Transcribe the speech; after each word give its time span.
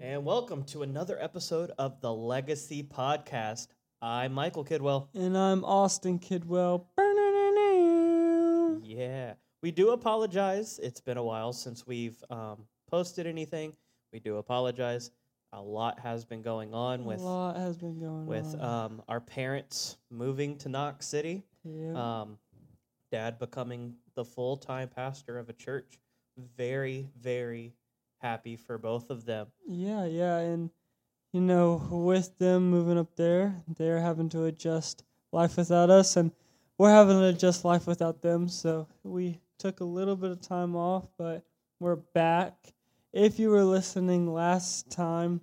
And 0.00 0.24
welcome 0.24 0.62
to 0.64 0.82
another 0.82 1.18
episode 1.20 1.72
of 1.78 1.98
the 2.02 2.12
Legacy 2.12 2.82
Podcast. 2.82 3.68
I'm 4.02 4.32
Michael 4.34 4.66
Kidwell. 4.66 5.08
And 5.14 5.36
I'm 5.36 5.64
Austin 5.64 6.18
Kidwell. 6.18 6.84
Yeah, 8.84 9.32
we 9.62 9.70
do 9.70 9.90
apologize. 9.90 10.78
It's 10.82 11.00
been 11.00 11.16
a 11.16 11.24
while 11.24 11.54
since 11.54 11.86
we've 11.86 12.22
um, 12.28 12.66
posted 12.90 13.26
anything. 13.26 13.72
We 14.12 14.20
do 14.20 14.36
apologize. 14.36 15.10
A 15.54 15.60
lot 15.62 15.98
has 16.00 16.26
been 16.26 16.42
going 16.42 16.74
on 16.74 17.06
with 17.06 17.20
a 17.20 17.24
lot 17.24 17.56
has 17.56 17.78
been 17.78 17.98
going 17.98 18.26
with 18.26 18.54
on. 18.60 18.84
um, 18.84 19.02
our 19.08 19.20
parents 19.20 19.96
moving 20.10 20.58
to 20.58 20.68
Knox 20.68 21.06
City. 21.06 21.44
yeah. 21.64 22.20
Um, 22.20 22.38
dad 23.10 23.38
becoming 23.38 23.94
the 24.14 24.24
full 24.24 24.56
time 24.56 24.88
pastor 24.88 25.38
of 25.38 25.48
a 25.48 25.52
church. 25.52 25.98
Very, 26.56 27.08
very 27.18 27.74
happy 28.18 28.56
for 28.56 28.78
both 28.78 29.10
of 29.10 29.24
them. 29.24 29.46
yeah, 29.66 30.04
yeah, 30.04 30.38
and 30.38 30.70
you 31.32 31.40
know, 31.40 31.86
with 31.90 32.38
them 32.38 32.70
moving 32.70 32.98
up 32.98 33.14
there, 33.16 33.62
they're 33.76 34.00
having 34.00 34.28
to 34.30 34.44
adjust 34.44 35.02
life 35.32 35.56
without 35.56 35.90
us, 35.90 36.16
and 36.16 36.30
we're 36.78 36.90
having 36.90 37.18
to 37.18 37.26
adjust 37.26 37.64
life 37.64 37.86
without 37.86 38.22
them. 38.22 38.48
So 38.48 38.88
we 39.02 39.40
took 39.58 39.80
a 39.80 39.84
little 39.84 40.16
bit 40.16 40.30
of 40.30 40.40
time 40.40 40.76
off, 40.76 41.08
but 41.18 41.44
we're 41.78 41.96
back. 41.96 42.54
If 43.12 43.38
you 43.38 43.50
were 43.50 43.64
listening 43.64 44.32
last 44.32 44.90
time 44.90 45.40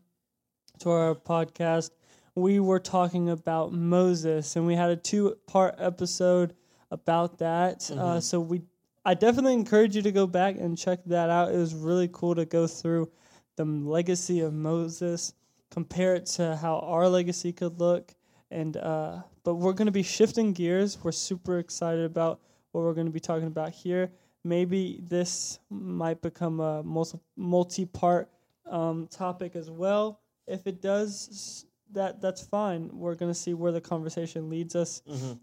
to 0.80 0.90
our 0.90 1.16
podcast, 1.16 1.92
we 2.36 2.60
were 2.60 2.80
talking 2.80 3.30
about 3.30 3.72
Moses, 3.72 4.56
and 4.56 4.66
we 4.66 4.76
had 4.76 4.90
a 4.90 4.96
two-part 4.96 5.76
episode 5.78 6.56
about 6.94 7.40
that. 7.40 7.90
Uh, 7.92 7.96
Mhm. 8.18 8.22
so 8.24 8.40
we, 8.40 8.62
I 9.04 9.14
definitely 9.16 9.54
encourage 9.54 9.96
you 9.96 10.02
to 10.04 10.12
go 10.12 10.28
back 10.28 10.56
and 10.58 10.78
check 10.78 11.00
that 11.08 11.30
out. 11.30 11.54
It 11.54 11.58
was 11.58 11.74
really 11.74 12.08
cool 12.14 12.36
to 12.36 12.46
go 12.46 12.68
through 12.68 13.12
the 13.58 13.66
legacy 13.66 14.40
of 14.42 14.54
Moses, 14.54 15.34
compare 15.70 16.16
it 16.16 16.26
to 16.38 16.56
how 16.56 16.80
our 16.80 17.10
legacy 17.10 17.52
could 17.52 17.80
look, 17.80 18.14
and 18.52 18.78
uh, 18.78 19.24
but 19.44 19.56
we're 19.56 19.74
going 19.74 19.88
to 19.88 19.92
be 19.92 20.04
shifting 20.04 20.54
gears. 20.54 20.98
We're 21.04 21.12
super 21.12 21.58
excited 21.60 22.06
about 22.06 22.40
what 22.72 22.82
we're 22.84 22.94
going 22.94 23.08
to 23.08 23.12
be 23.14 23.20
talking 23.20 23.48
about 23.48 23.72
here. 23.72 24.12
Maybe 24.44 25.00
this 25.02 25.60
might 25.70 26.22
become 26.22 26.60
a 26.60 26.84
multi 26.84 27.20
multi-part 27.36 28.30
um, 28.70 29.08
topic 29.08 29.56
as 29.56 29.70
well. 29.72 30.20
If 30.48 30.68
it 30.68 30.82
does, 30.82 31.66
that 31.92 32.22
that's 32.22 32.42
fine. 32.42 32.90
We're 32.94 33.16
going 33.16 33.32
to 33.32 33.38
see 33.46 33.54
where 33.54 33.72
the 33.72 33.82
conversation 33.82 34.50
leads 34.50 34.76
us 34.76 35.02
Mm-hmm. 35.10 35.34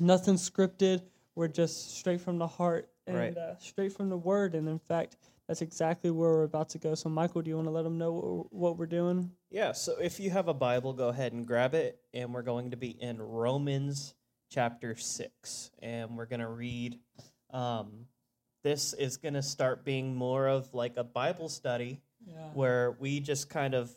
Nothing 0.00 0.34
scripted. 0.34 1.02
We're 1.34 1.48
just 1.48 1.96
straight 1.96 2.20
from 2.20 2.38
the 2.38 2.46
heart 2.46 2.90
and 3.06 3.16
Right. 3.16 3.36
uh, 3.36 3.56
straight 3.58 3.92
from 3.92 4.08
the 4.08 4.16
word. 4.16 4.54
And 4.54 4.68
in 4.68 4.78
fact, 4.78 5.16
that's 5.46 5.62
exactly 5.62 6.10
where 6.10 6.30
we're 6.30 6.42
about 6.44 6.68
to 6.70 6.78
go. 6.78 6.94
So, 6.94 7.08
Michael, 7.08 7.42
do 7.42 7.48
you 7.48 7.56
want 7.56 7.68
to 7.68 7.72
let 7.72 7.82
them 7.84 7.96
know 7.96 8.12
what, 8.12 8.52
what 8.52 8.76
we're 8.78 8.86
doing? 8.86 9.30
Yeah, 9.50 9.72
so 9.72 9.96
if 10.00 10.20
you 10.20 10.30
have 10.30 10.48
a 10.48 10.54
Bible, 10.54 10.92
go 10.92 11.08
ahead 11.08 11.32
and 11.32 11.46
grab 11.46 11.74
it. 11.74 12.00
And 12.12 12.34
we're 12.34 12.42
going 12.42 12.72
to 12.72 12.76
be 12.76 12.90
in 12.90 13.20
Romans 13.22 14.14
chapter 14.50 14.94
6. 14.94 15.70
And 15.80 16.16
we're 16.16 16.26
going 16.26 16.40
to 16.40 16.48
read. 16.48 16.98
Um, 17.50 18.06
this 18.64 18.92
is 18.92 19.16
going 19.16 19.34
to 19.34 19.42
start 19.42 19.84
being 19.84 20.14
more 20.14 20.48
of 20.48 20.74
like 20.74 20.96
a 20.96 21.04
Bible 21.04 21.48
study 21.48 22.02
Yeah. 22.26 22.50
where 22.52 22.96
we 22.98 23.20
just 23.20 23.48
kind 23.48 23.72
of 23.74 23.90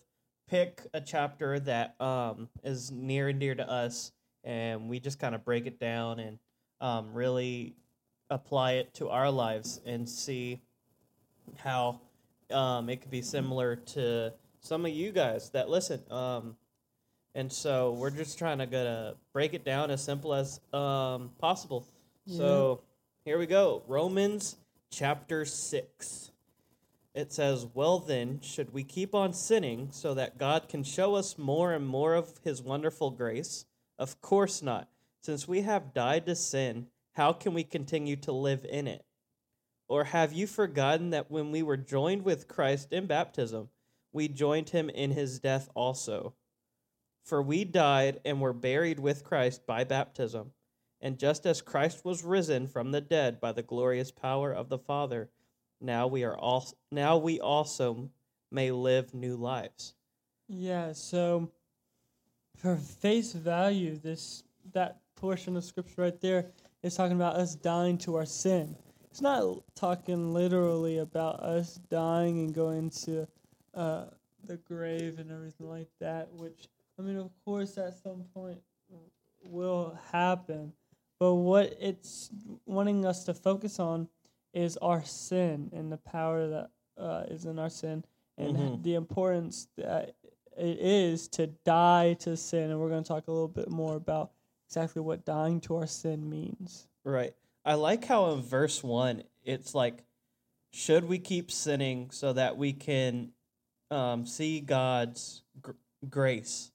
pick 0.47 0.81
a 0.93 1.01
chapter 1.01 1.59
that 1.61 1.99
um, 1.99 2.47
is 2.63 2.91
near 2.91 3.27
and 3.29 3.39
dear 3.39 3.55
to 3.55 3.69
us. 3.69 4.11
And 4.43 4.89
we 4.89 4.99
just 4.99 5.19
kind 5.19 5.35
of 5.35 5.45
break 5.45 5.67
it 5.67 5.79
down 5.79 6.19
and 6.19 6.39
um, 6.79 7.13
really 7.13 7.75
apply 8.29 8.73
it 8.73 8.93
to 8.95 9.09
our 9.09 9.29
lives 9.29 9.81
and 9.85 10.07
see 10.09 10.61
how 11.57 11.99
um, 12.51 12.89
it 12.89 13.01
could 13.01 13.11
be 13.11 13.21
similar 13.21 13.75
to 13.75 14.33
some 14.61 14.85
of 14.85 14.91
you 14.91 15.11
guys 15.11 15.49
that 15.51 15.69
listen. 15.69 16.01
Um, 16.09 16.55
and 17.35 17.51
so 17.51 17.93
we're 17.93 18.09
just 18.09 18.37
trying 18.37 18.57
to 18.59 18.65
gonna 18.65 19.15
break 19.33 19.53
it 19.53 19.63
down 19.63 19.91
as 19.91 20.03
simple 20.03 20.33
as 20.33 20.59
um, 20.73 21.31
possible. 21.39 21.85
So 22.27 22.81
here 23.25 23.37
we 23.37 23.45
go. 23.45 23.83
Romans 23.87 24.57
chapter 24.89 25.45
six. 25.45 26.31
It 27.13 27.33
says, 27.33 27.65
"Well 27.73 27.99
then, 27.99 28.39
should 28.41 28.73
we 28.73 28.83
keep 28.83 29.13
on 29.13 29.33
sinning 29.33 29.89
so 29.91 30.13
that 30.13 30.37
God 30.37 30.69
can 30.69 30.83
show 30.83 31.15
us 31.15 31.37
more 31.37 31.73
and 31.73 31.85
more 31.85 32.15
of 32.15 32.39
His 32.43 32.61
wonderful 32.61 33.11
grace? 33.11 33.65
Of 34.01 34.19
course 34.19 34.63
not. 34.63 34.89
Since 35.21 35.47
we 35.47 35.61
have 35.61 35.93
died 35.93 36.25
to 36.25 36.35
sin, 36.35 36.87
how 37.11 37.33
can 37.33 37.53
we 37.53 37.63
continue 37.63 38.15
to 38.15 38.31
live 38.31 38.65
in 38.67 38.87
it? 38.87 39.05
Or 39.87 40.05
have 40.05 40.33
you 40.33 40.47
forgotten 40.47 41.11
that 41.11 41.29
when 41.29 41.51
we 41.51 41.61
were 41.61 41.77
joined 41.77 42.25
with 42.25 42.47
Christ 42.47 42.93
in 42.93 43.05
baptism, 43.05 43.69
we 44.11 44.27
joined 44.27 44.69
him 44.69 44.89
in 44.89 45.11
his 45.11 45.39
death 45.39 45.69
also? 45.75 46.33
For 47.23 47.43
we 47.43 47.63
died 47.63 48.19
and 48.25 48.41
were 48.41 48.53
buried 48.53 48.99
with 48.99 49.23
Christ 49.23 49.67
by 49.67 49.83
baptism. 49.83 50.53
And 50.99 51.19
just 51.19 51.45
as 51.45 51.61
Christ 51.61 52.03
was 52.03 52.23
risen 52.23 52.65
from 52.65 52.89
the 52.89 53.01
dead 53.01 53.39
by 53.39 53.51
the 53.51 53.61
glorious 53.61 54.09
power 54.09 54.51
of 54.51 54.69
the 54.69 54.79
Father, 54.79 55.29
now 55.79 56.07
we 56.07 56.23
are 56.23 56.35
all 56.35 56.65
now 56.91 57.17
we 57.17 57.39
also 57.39 58.09
may 58.49 58.71
live 58.71 59.13
new 59.13 59.35
lives. 59.35 59.93
Yeah. 60.47 60.93
So, 60.93 61.51
for 62.57 62.75
face 62.75 63.33
value, 63.33 63.97
this 63.97 64.43
that 64.73 64.97
portion 65.15 65.57
of 65.57 65.63
scripture 65.63 66.01
right 66.03 66.21
there 66.21 66.45
is 66.83 66.95
talking 66.95 67.15
about 67.15 67.35
us 67.35 67.55
dying 67.55 67.97
to 67.99 68.15
our 68.15 68.25
sin. 68.25 68.75
It's 69.09 69.21
not 69.21 69.57
talking 69.75 70.33
literally 70.33 70.99
about 70.99 71.41
us 71.41 71.79
dying 71.89 72.39
and 72.39 72.53
going 72.53 72.89
to 73.05 73.27
uh, 73.73 74.05
the 74.45 74.57
grave 74.57 75.19
and 75.19 75.31
everything 75.31 75.67
like 75.69 75.89
that, 75.99 76.31
which, 76.33 76.69
I 76.97 77.01
mean, 77.01 77.17
of 77.17 77.29
course, 77.43 77.77
at 77.77 77.93
some 78.01 78.23
point 78.33 78.59
will 79.43 79.97
happen. 80.11 80.71
But 81.19 81.35
what 81.35 81.75
it's 81.79 82.31
wanting 82.65 83.05
us 83.05 83.25
to 83.25 83.33
focus 83.33 83.79
on 83.79 84.07
is 84.53 84.77
our 84.77 85.03
sin 85.03 85.69
and 85.73 85.91
the 85.91 85.97
power 85.97 86.47
that 86.47 86.69
uh, 86.97 87.23
is 87.29 87.45
in 87.45 87.59
our 87.59 87.69
sin 87.69 88.03
and 88.37 88.55
Mhm. 88.57 88.83
the 88.83 88.95
importance 88.95 89.67
that 89.77 90.15
it 90.57 90.77
is 90.79 91.27
to 91.29 91.47
die 91.47 92.13
to 92.19 92.37
sin. 92.37 92.71
And 92.71 92.79
we're 92.79 92.89
going 92.89 93.03
to 93.03 93.07
talk 93.07 93.27
a 93.27 93.31
little 93.31 93.47
bit 93.47 93.69
more 93.69 93.95
about 93.95 94.31
exactly 94.67 95.01
what 95.01 95.25
dying 95.25 95.59
to 95.61 95.77
our 95.77 95.87
sin 95.87 96.29
means. 96.29 96.87
Right. 97.03 97.33
I 97.65 97.75
like 97.75 98.05
how 98.05 98.31
in 98.31 98.41
verse 98.41 98.83
1 98.83 99.23
it's 99.43 99.75
like 99.75 100.03
should 100.73 101.05
we 101.05 101.19
keep 101.19 101.51
sinning 101.51 102.09
so 102.11 102.33
that 102.33 102.57
we 102.57 102.73
can 102.73 103.31
um, 103.89 104.25
see 104.25 104.61
God's 104.61 105.43
gr- 105.61 105.71
grace? 106.09 106.71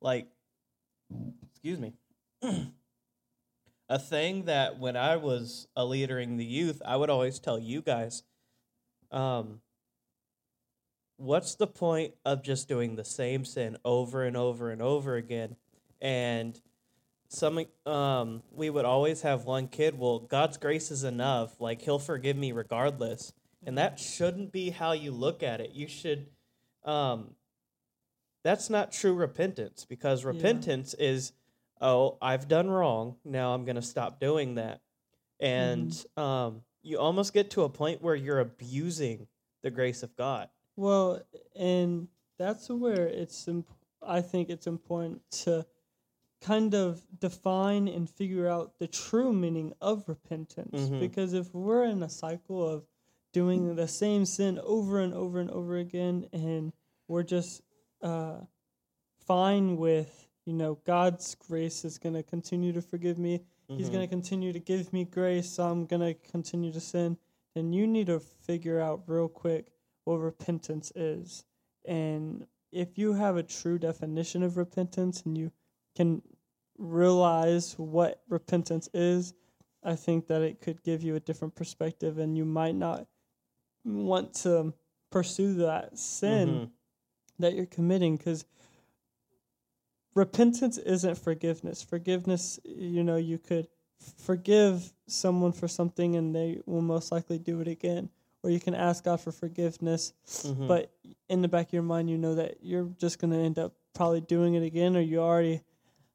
Like 0.00 0.26
excuse 1.52 1.78
me. 1.78 1.92
a 3.88 3.98
thing 3.98 4.44
that 4.46 4.78
when 4.78 4.96
I 4.96 5.16
was 5.16 5.68
a 5.76 5.84
leader 5.84 6.18
in 6.18 6.36
the 6.36 6.44
youth, 6.44 6.80
I 6.84 6.96
would 6.96 7.10
always 7.10 7.38
tell 7.38 7.58
you 7.58 7.82
guys 7.82 8.22
um 9.10 9.60
what's 11.16 11.54
the 11.54 11.66
point 11.66 12.14
of 12.24 12.42
just 12.42 12.68
doing 12.68 12.96
the 12.96 13.04
same 13.04 13.44
sin 13.44 13.76
over 13.84 14.24
and 14.24 14.36
over 14.36 14.70
and 14.70 14.82
over 14.82 15.16
again? 15.16 15.56
And 16.00 16.60
some 17.28 17.64
um 17.86 18.42
we 18.52 18.70
would 18.70 18.84
always 18.84 19.22
have 19.22 19.44
one 19.44 19.66
kid 19.66 19.98
well 19.98 20.20
god's 20.20 20.56
grace 20.56 20.90
is 20.90 21.04
enough. 21.04 21.60
Like 21.60 21.82
he'll 21.82 21.98
forgive 21.98 22.36
me 22.36 22.52
regardless. 22.52 23.32
And 23.66 23.78
that 23.78 23.98
shouldn't 23.98 24.52
be 24.52 24.70
how 24.70 24.92
you 24.92 25.10
look 25.10 25.42
at 25.42 25.60
it. 25.60 25.70
You 25.72 25.88
should 25.88 26.26
um 26.84 27.34
that's 28.42 28.68
not 28.68 28.92
true 28.92 29.14
repentance 29.14 29.86
because 29.88 30.22
Yeah. 30.22 30.28
repentance 30.30 30.94
is 30.94 31.32
oh 31.80 32.18
i've 32.20 32.46
done 32.48 32.70
wrong. 32.70 33.16
Now 33.24 33.54
i'm 33.54 33.64
going 33.64 33.76
to 33.76 33.82
stop 33.82 34.20
doing 34.20 34.56
that. 34.56 34.80
And 35.40 35.96
um 36.16 36.62
you 36.82 36.98
almost 36.98 37.32
get 37.32 37.50
to 37.52 37.62
a 37.62 37.68
point 37.70 38.02
where 38.02 38.14
you're 38.14 38.40
abusing 38.40 39.26
the 39.62 39.70
grace 39.70 40.02
of 40.02 40.14
god 40.16 40.50
Well, 40.76 41.20
and 41.54 42.08
that's 42.38 42.68
where 42.68 43.06
it's 43.06 43.46
imp- 43.48 43.68
I 44.02 44.20
think 44.20 44.50
it's 44.50 44.66
important 44.66 45.22
to 45.44 45.66
kind 46.40 46.74
of 46.74 47.02
define 47.20 47.88
and 47.88 48.08
figure 48.10 48.46
out 48.48 48.78
the 48.78 48.86
true 48.86 49.32
meaning 49.32 49.72
of 49.80 50.06
repentance 50.08 50.90
Mhm. 50.90 51.00
because 51.00 51.32
if 51.32 51.54
we're 51.54 51.84
in 51.84 52.02
a 52.02 52.08
cycle 52.08 52.66
of 52.68 52.86
doing 53.32 53.74
the 53.76 53.88
same 53.88 54.26
sin 54.26 54.58
over 54.62 55.00
and 55.00 55.14
over 55.14 55.40
and 55.40 55.50
over 55.50 55.76
again 55.78 56.28
and 56.32 56.72
we're 57.08 57.22
just 57.22 57.62
uh, 58.02 58.40
fine 59.16 59.76
with 59.78 60.28
you 60.44 60.52
know 60.52 60.74
God's 60.84 61.34
grace 61.34 61.84
is 61.84 61.96
going 61.98 62.14
to 62.14 62.22
continue 62.22 62.72
to 62.72 62.82
forgive 62.82 63.18
me 63.18 63.40
He's 63.66 63.88
Mhm. 63.88 63.92
going 63.92 64.04
to 64.06 64.08
continue 64.14 64.52
to 64.52 64.60
give 64.60 64.92
me 64.92 65.04
grace, 65.06 65.50
so 65.52 65.64
I'm 65.66 65.86
going 65.86 66.02
to 66.02 66.12
continue 66.12 66.70
to 66.70 66.80
sin. 66.80 67.16
Then 67.54 67.72
you 67.72 67.86
need 67.86 68.08
to 68.08 68.20
figure 68.20 68.78
out 68.78 69.02
real 69.08 69.26
quick 69.26 69.72
what 70.04 70.16
repentance 70.16 70.92
is. 70.94 71.44
And 71.84 72.46
if 72.72 72.98
you 72.98 73.12
have 73.12 73.36
a 73.36 73.42
true 73.42 73.78
definition 73.78 74.42
of 74.42 74.56
repentance 74.56 75.22
and 75.22 75.36
you 75.36 75.52
can 75.94 76.22
realize 76.78 77.74
what 77.78 78.22
repentance 78.28 78.88
is, 78.92 79.34
I 79.82 79.96
think 79.96 80.26
that 80.28 80.42
it 80.42 80.60
could 80.60 80.82
give 80.82 81.02
you 81.02 81.14
a 81.14 81.20
different 81.20 81.54
perspective, 81.54 82.18
and 82.18 82.36
you 82.36 82.44
might 82.44 82.74
not 82.74 83.06
want 83.84 84.34
to 84.34 84.72
pursue 85.10 85.54
that 85.54 85.98
sin 85.98 86.48
Mhm. 86.48 86.70
that 87.38 87.54
you're 87.54 87.66
committing 87.66 88.16
because 88.16 88.44
repentance 90.14 90.78
isn't 90.78 91.16
forgiveness. 91.18 91.82
Forgiveness, 91.82 92.58
you 92.64 93.04
know, 93.04 93.16
you 93.16 93.38
could 93.38 93.68
forgive 93.98 94.92
someone 95.06 95.52
for 95.52 95.68
something 95.68 96.16
and 96.16 96.34
they 96.34 96.60
will 96.66 96.82
most 96.82 97.12
likely 97.12 97.38
do 97.38 97.60
it 97.60 97.68
again. 97.68 98.10
Or 98.44 98.50
you 98.50 98.60
can 98.60 98.74
ask 98.74 99.04
God 99.04 99.20
for 99.20 99.32
forgiveness, 99.32 100.12
Mhm. 100.26 100.68
but 100.68 100.92
in 101.30 101.40
the 101.40 101.48
back 101.48 101.68
of 101.68 101.72
your 101.72 101.82
mind, 101.82 102.10
you 102.10 102.18
know 102.18 102.34
that 102.34 102.58
you're 102.62 102.90
just 102.98 103.18
going 103.18 103.32
to 103.32 103.38
end 103.38 103.58
up 103.58 103.72
probably 103.94 104.20
doing 104.20 104.54
it 104.54 104.62
again, 104.62 104.96
or 104.96 105.00
you 105.00 105.18
already 105.18 105.62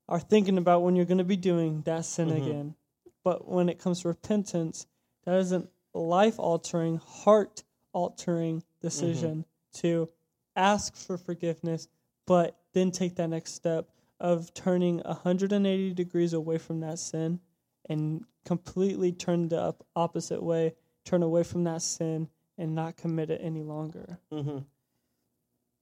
are 0.08 0.20
thinking 0.20 0.60
about 0.60 0.84
when 0.84 0.96
you're 0.96 1.06
going 1.06 1.18
to 1.18 1.24
be 1.24 1.36
doing 1.36 1.82
that 1.84 2.06
sin 2.06 2.30
Mhm. 2.30 2.38
again. 2.38 2.76
But 3.24 3.48
when 3.48 3.68
it 3.68 3.80
comes 3.80 4.02
to 4.02 4.10
repentance, 4.10 4.86
that 5.26 5.40
is 5.40 5.52
a 5.52 5.68
life 5.96 6.38
altering, 6.40 6.98
heart 6.98 7.64
altering 7.94 8.64
decision 8.80 9.46
to 9.74 10.08
ask 10.56 10.96
for 10.96 11.18
forgiveness, 11.18 11.88
but 12.28 12.60
then 12.74 12.92
take 12.92 13.16
that 13.16 13.30
next 13.30 13.54
step 13.54 13.90
of 14.20 14.54
turning 14.54 15.00
180 15.00 15.96
degrees 15.96 16.34
away 16.34 16.60
from 16.60 16.82
that 16.82 17.00
sin 17.00 17.40
and 17.88 18.24
completely 18.46 19.12
turn 19.12 19.48
the 19.48 19.76
opposite 19.96 20.44
way, 20.44 20.76
turn 21.10 21.24
away 21.24 21.44
from 21.44 21.64
that 21.64 21.82
sin 21.82 22.30
and 22.58 22.76
not 22.76 22.96
commit 22.96 23.32
it 23.32 23.42
any 23.44 23.64
longer. 23.64 24.20
hmm 24.32 24.60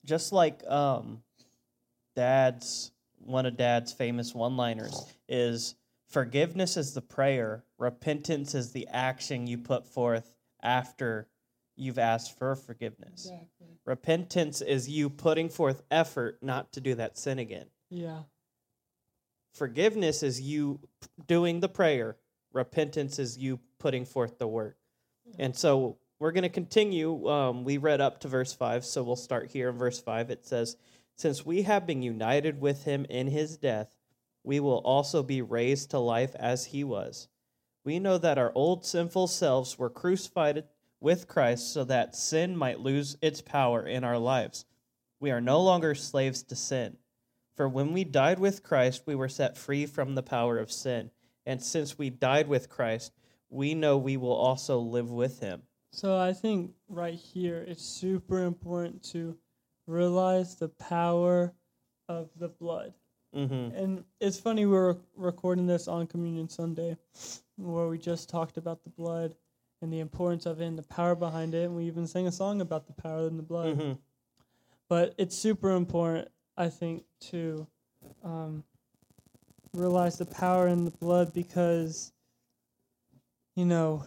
Just 0.06 0.32
like 0.32 0.66
um, 0.68 1.22
Dad's 2.16 2.92
one 3.20 3.46
of 3.46 3.58
Dad's 3.58 3.92
famous 3.92 4.34
one-liners 4.34 5.06
is 5.28 5.76
forgiveness 6.08 6.78
is 6.78 6.94
the 6.94 7.02
prayer, 7.02 7.66
repentance 7.78 8.56
is 8.56 8.72
the 8.72 8.88
action 8.88 9.48
you 9.48 9.58
put 9.58 9.86
forth 9.86 10.34
after 10.64 11.28
you've 11.76 12.00
asked 12.00 12.38
for 12.38 12.56
forgiveness. 12.56 13.30
Repentance 13.86 14.62
is 14.62 14.88
you 14.88 15.10
putting 15.10 15.50
forth 15.50 15.82
effort 15.92 16.38
not 16.42 16.72
to 16.74 16.80
do 16.80 16.96
that 16.96 17.18
sin 17.18 17.40
again. 17.40 17.66
Yeah. 17.90 18.22
Forgiveness 19.54 20.24
is 20.24 20.40
you 20.40 20.80
doing 21.26 21.60
the 21.60 21.70
prayer. 21.70 22.16
Repentance 22.54 23.20
is 23.20 23.38
you 23.38 23.60
putting 23.80 24.06
forth 24.06 24.38
the 24.40 24.48
work. 24.48 24.77
And 25.40 25.56
so 25.56 25.98
we're 26.20 26.32
going 26.32 26.44
to 26.44 26.50
continue. 26.50 27.28
Um, 27.28 27.64
we 27.64 27.78
read 27.78 28.02
up 28.02 28.20
to 28.22 28.28
verse 28.28 28.54
5, 28.54 28.84
so 28.86 29.04
we'll 29.04 29.16
start 29.16 29.50
here 29.52 29.70
in 29.70 29.78
verse 29.78 30.00
5. 30.00 30.32
It 30.32 30.46
says, 30.46 30.78
Since 31.16 31.46
we 31.46 31.64
have 31.64 31.86
been 31.86 32.02
united 32.02 32.60
with 32.60 32.84
him 32.84 33.06
in 33.10 33.28
his 33.28 33.58
death, 33.58 33.90
we 34.44 34.60
will 34.60 34.80
also 34.80 35.24
be 35.24 35.42
raised 35.42 35.92
to 35.92 36.00
life 36.00 36.36
as 36.36 36.66
he 36.66 36.84
was. 36.84 37.28
We 37.84 38.00
know 38.00 38.18
that 38.18 38.38
our 38.38 38.52
old 38.56 38.86
sinful 38.86 39.28
selves 39.28 39.78
were 39.78 39.90
crucified 39.90 40.64
with 41.00 41.28
Christ 41.28 41.72
so 41.74 41.84
that 41.86 42.16
sin 42.16 42.58
might 42.58 42.80
lose 42.80 43.18
its 43.22 43.42
power 43.42 43.86
in 43.86 44.04
our 44.04 44.18
lives. 44.18 44.66
We 45.20 45.32
are 45.32 45.42
no 45.42 45.62
longer 45.62 45.96
slaves 45.96 46.44
to 46.44 46.56
sin. 46.56 46.98
For 47.56 47.68
when 47.68 47.94
we 47.94 48.04
died 48.04 48.40
with 48.40 48.64
Christ, 48.64 49.04
we 49.06 49.16
were 49.16 49.30
set 49.30 49.58
free 49.58 49.86
from 49.86 50.16
the 50.16 50.24
power 50.24 50.58
of 50.58 50.72
sin. 50.72 51.12
And 51.46 51.62
since 51.62 51.98
we 51.98 52.10
died 52.10 52.48
with 52.48 52.70
Christ, 52.70 53.14
we 53.50 53.74
know 53.74 53.98
we 53.98 54.18
will 54.18 54.34
also 54.34 54.80
live 54.80 55.10
with 55.10 55.40
him. 55.40 55.62
So 55.92 56.18
I 56.18 56.34
think 56.34 56.72
right 56.90 57.14
here 57.14 57.64
it's 57.68 57.84
super 57.84 58.44
important 58.44 59.04
to 59.12 59.38
realize 59.88 60.56
the 60.56 60.70
power 60.70 61.54
of 62.10 62.30
the 62.38 62.50
blood. 62.50 62.94
Mm-hmm. 63.36 63.76
And 63.76 64.04
it's 64.20 64.40
funny 64.40 64.66
we're 64.66 64.96
recording 65.16 65.68
this 65.68 65.88
on 65.88 66.08
Communion 66.08 66.50
Sunday, 66.50 66.98
where 67.58 67.88
we 67.88 67.98
just 67.98 68.30
talked 68.30 68.58
about 68.58 68.84
the 68.84 68.90
blood 68.90 69.36
and 69.82 69.94
the 69.94 70.00
importance 70.00 70.46
of 70.46 70.62
it 70.62 70.66
and 70.66 70.78
the 70.78 70.84
power 70.84 71.16
behind 71.16 71.54
it, 71.54 71.66
and 71.66 71.76
we 71.76 71.86
even 71.86 72.08
sang 72.08 72.28
a 72.28 72.32
song 72.32 72.62
about 72.62 72.88
the 72.88 72.94
power 72.94 73.28
in 73.28 73.38
the 73.38 73.44
blood. 73.44 73.78
Mm-hmm. 73.78 73.94
But 74.90 75.14
it's 75.18 75.38
super 75.38 75.72
important, 75.72 76.30
I 76.56 76.70
think, 76.70 77.04
to 77.30 77.68
um, 78.24 78.64
realize 79.74 80.18
the 80.18 80.26
power 80.26 80.68
in 80.68 80.86
the 80.86 80.92
blood 80.92 81.34
because, 81.34 82.14
you 83.58 83.66
know, 83.66 84.06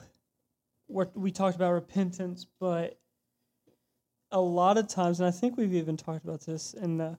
we 0.88 1.04
we 1.14 1.30
talked 1.32 1.56
about 1.56 1.72
repentance, 1.72 2.46
but 2.60 2.98
a 4.30 4.40
lot 4.40 4.78
of 4.78 4.86
times, 4.86 5.18
and 5.18 5.26
I 5.26 5.32
think 5.32 5.56
we've 5.56 5.74
even 5.74 5.96
talked 5.96 6.24
about 6.24 6.46
this 6.46 6.72
in 6.72 6.98
the 6.98 7.18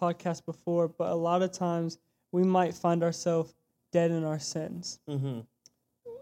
podcast 0.00 0.44
before, 0.44 0.88
but 0.88 1.08
a 1.08 1.14
lot 1.14 1.40
of 1.40 1.52
times 1.52 1.98
we 2.32 2.42
might 2.42 2.74
find 2.74 3.02
ourselves 3.02 3.54
dead 3.92 4.10
in 4.10 4.24
our 4.24 4.38
sins. 4.38 5.00
Mm-hmm. 5.08 5.40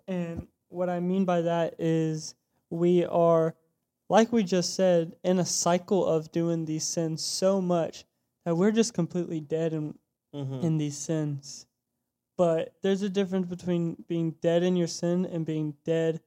And 0.06 0.46
what 0.69 0.88
I 0.88 1.00
mean 1.00 1.25
by 1.25 1.43
that 1.43 1.75
is 1.81 2.37
we 2.70 3.04
are, 3.04 3.56
like 4.08 4.32
we 4.32 4.44
just 4.44 4.75
said, 4.76 5.16
in 5.25 5.40
a 5.40 5.44
cycle 5.44 6.06
of 6.06 6.31
doing 6.31 6.66
these 6.66 6.84
sins 6.84 7.25
so 7.25 7.61
much 7.61 8.04
that 8.44 8.54
we're 8.54 8.70
just 8.70 8.94
completely 8.94 9.40
dead 9.40 9.72
in, 9.72 9.99
Mm-hmm. 10.34 10.61
in 10.61 10.76
these 10.76 10.99
sins. 10.99 11.64
But 12.38 12.73
there's 12.82 13.02
a 13.02 13.08
difference 13.11 13.46
between 13.46 14.02
being 14.08 14.31
dead 14.40 14.62
in 14.62 14.76
your 14.76 14.87
sin 14.87 15.26
and 15.26 15.44
being 15.44 15.75
dead 15.85 16.20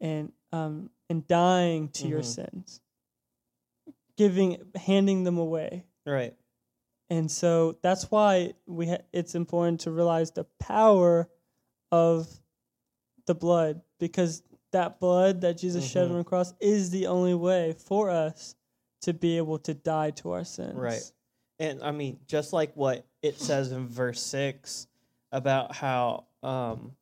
and 0.00 0.30
um 0.52 0.90
and 1.10 1.26
dying 1.26 1.88
to 1.88 2.06
your 2.06 2.20
Mhm. 2.22 2.24
sins. 2.24 2.80
Giving 4.16 4.58
handing 4.76 5.24
them 5.24 5.38
away. 5.38 5.86
Right. 6.06 6.36
And 7.10 7.30
so 7.30 7.78
that's 7.82 8.10
why 8.10 8.54
we 8.66 8.88
ha- 8.88 9.02
it's 9.12 9.34
important 9.34 9.80
to 9.80 9.90
realize 9.90 10.30
the 10.30 10.44
power 10.60 11.28
of 11.90 12.28
the 13.26 13.34
blood 13.34 13.80
because 13.98 14.42
that 14.70 15.00
blood 15.00 15.40
that 15.40 15.58
Jesus 15.58 15.84
shed 15.86 16.08
Mhm. 16.08 16.12
on 16.12 16.18
the 16.18 16.24
cross 16.24 16.52
is 16.60 16.90
the 16.90 17.06
only 17.06 17.34
way 17.34 17.72
for 17.72 18.10
us 18.10 18.54
to 19.02 19.12
be 19.12 19.36
able 19.36 19.58
to 19.60 19.74
die 19.74 20.10
to 20.12 20.30
our 20.32 20.44
sins. 20.44 20.74
Right. 20.74 21.12
And 21.58 21.82
I 21.82 21.90
mean, 21.92 22.20
just 22.26 22.52
like 22.52 22.74
what 22.76 23.06
it 23.22 23.40
says 23.40 23.72
in 23.72 23.86
verse 23.88 24.20
6 24.20 24.86
about 25.34 25.74
how 25.74 26.24
um, 26.42 26.92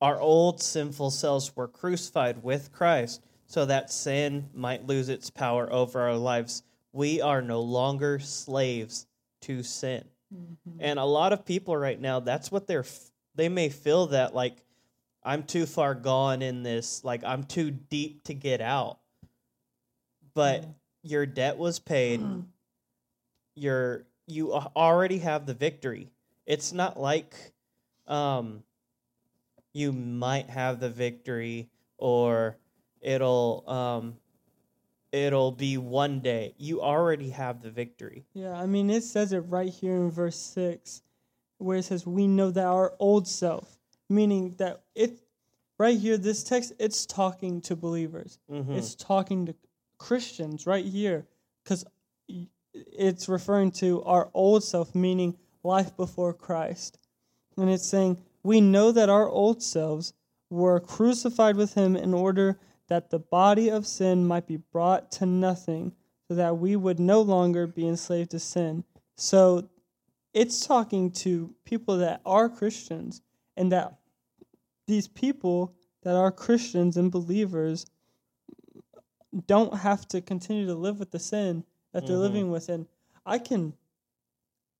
our 0.00 0.20
old 0.20 0.62
sinful 0.62 1.10
selves 1.10 1.54
were 1.56 1.68
crucified 1.68 2.42
with 2.42 2.72
Christ 2.72 3.22
so 3.46 3.66
that 3.66 3.90
sin 3.92 4.48
might 4.54 4.86
lose 4.86 5.08
its 5.08 5.30
power 5.30 5.70
over 5.72 6.00
our 6.00 6.16
lives. 6.16 6.62
We 6.92 7.20
are 7.20 7.42
no 7.42 7.60
longer 7.60 8.18
slaves 8.18 9.06
to 9.42 9.62
sin. 9.62 10.04
Mhm. 10.34 10.76
And 10.80 10.98
a 10.98 11.04
lot 11.04 11.32
of 11.32 11.44
people 11.44 11.76
right 11.76 12.00
now, 12.00 12.20
that's 12.20 12.50
what 12.50 12.66
they're, 12.66 12.84
they 13.34 13.48
may 13.48 13.68
feel 13.68 14.06
that 14.08 14.34
like, 14.34 14.62
I'm 15.22 15.42
too 15.42 15.66
far 15.66 15.94
gone 15.94 16.40
in 16.42 16.62
this, 16.62 17.02
like, 17.04 17.24
I'm 17.24 17.42
too 17.44 17.70
deep 17.72 18.22
to 18.24 18.34
get 18.34 18.60
out. 18.60 18.98
But 20.34 20.62
Yeah. 20.62 20.68
your 21.02 21.26
debt 21.26 21.56
was 21.58 21.78
paid. 21.78 22.20
You're, 23.54 24.06
you 24.26 24.52
already 24.52 25.18
have 25.18 25.46
the 25.46 25.54
victory. 25.54 26.10
It's 26.46 26.72
not 26.72 26.98
like 26.98 27.34
um, 28.06 28.62
you 29.72 29.92
might 29.92 30.48
have 30.48 30.80
the 30.80 30.90
victory 30.90 31.68
or 31.98 32.56
it'll 33.00 33.64
um, 33.66 34.16
it'll 35.12 35.52
be 35.52 35.78
one 35.78 36.20
day. 36.20 36.54
You 36.58 36.82
already 36.82 37.30
have 37.30 37.62
the 37.62 37.70
victory. 37.70 38.24
Yeah, 38.34 38.52
I 38.52 38.66
mean, 38.66 38.90
it 38.90 39.02
says 39.02 39.32
it 39.32 39.40
right 39.40 39.68
here 39.68 39.96
in 39.96 40.10
verse 40.10 40.36
6, 40.36 41.02
where 41.58 41.78
it 41.78 41.84
says, 41.84 42.06
We 42.06 42.26
know 42.26 42.50
that 42.50 42.66
our 42.66 42.94
old 42.98 43.26
self, 43.26 43.78
meaning 44.08 44.54
that 44.58 44.82
it, 44.94 45.18
right 45.78 45.98
here, 45.98 46.18
this 46.18 46.42
text, 46.42 46.72
it's 46.78 47.06
talking 47.06 47.60
to 47.62 47.76
believers. 47.76 48.38
Mm-hmm. 48.50 48.72
It's 48.72 48.94
talking 48.94 49.46
to 49.46 49.54
Christians 49.98 50.66
right 50.66 50.84
here, 50.84 51.26
because 51.64 51.84
it's 52.74 53.28
referring 53.28 53.70
to 53.72 54.02
our 54.04 54.30
old 54.34 54.64
self, 54.64 54.94
meaning 54.94 55.36
life 55.62 55.96
before 55.96 56.34
Christ. 56.34 56.98
And 57.56 57.70
it's 57.70 57.86
saying, 57.86 58.22
We 58.42 58.60
know 58.60 58.92
that 58.92 59.08
our 59.08 59.28
old 59.28 59.62
selves 59.62 60.12
were 60.50 60.80
crucified 60.80 61.56
with 61.56 61.74
him 61.74 61.96
in 61.96 62.14
order 62.14 62.58
that 62.88 63.10
the 63.10 63.18
body 63.18 63.68
of 63.68 63.86
sin 63.86 64.26
might 64.26 64.46
be 64.46 64.58
brought 64.58 65.10
to 65.12 65.26
nothing, 65.26 65.92
so 66.28 66.34
that 66.34 66.58
we 66.58 66.76
would 66.76 67.00
no 67.00 67.20
longer 67.20 67.66
be 67.66 67.86
enslaved 67.86 68.30
to 68.32 68.38
sin. 68.38 68.84
So 69.16 69.68
it's 70.34 70.66
talking 70.66 71.10
to 71.12 71.54
people 71.64 71.98
that 71.98 72.20
are 72.26 72.48
Christians, 72.48 73.22
and 73.56 73.72
that 73.72 73.98
these 74.86 75.08
people 75.08 75.74
that 76.02 76.14
are 76.14 76.30
Christians 76.30 76.96
and 76.96 77.10
believers 77.10 77.86
don't 79.46 79.78
have 79.78 80.06
to 80.08 80.20
continue 80.20 80.66
to 80.66 80.74
live 80.74 80.98
with 80.98 81.10
the 81.10 81.18
sin 81.18 81.64
that 81.92 82.06
they're 82.06 82.16
Mhm. 82.16 82.20
living 82.20 82.50
with. 82.50 82.68
And 82.68 82.86
I 83.24 83.38
can 83.38 83.74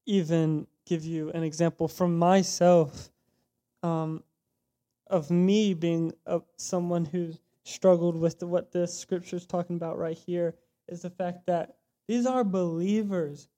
even 0.04 0.66
give 0.86 1.04
you 1.04 1.30
an 1.32 1.42
example 1.42 1.88
from 1.88 2.16
myself 2.18 3.10
um, 3.82 4.22
of 5.08 5.30
me 5.30 5.74
being 5.74 6.12
a, 6.26 6.40
someone 6.56 7.04
who's 7.04 7.38
struggled 7.64 8.16
with 8.16 8.38
the, 8.38 8.46
what 8.46 8.72
this 8.72 8.96
scripture 8.96 9.36
is 9.36 9.46
talking 9.46 9.76
about 9.76 9.98
right 9.98 10.16
here 10.16 10.54
is 10.88 11.02
the 11.02 11.10
fact 11.10 11.46
that 11.46 11.76
these 12.08 12.26
are 12.26 12.44
believers 12.44 13.48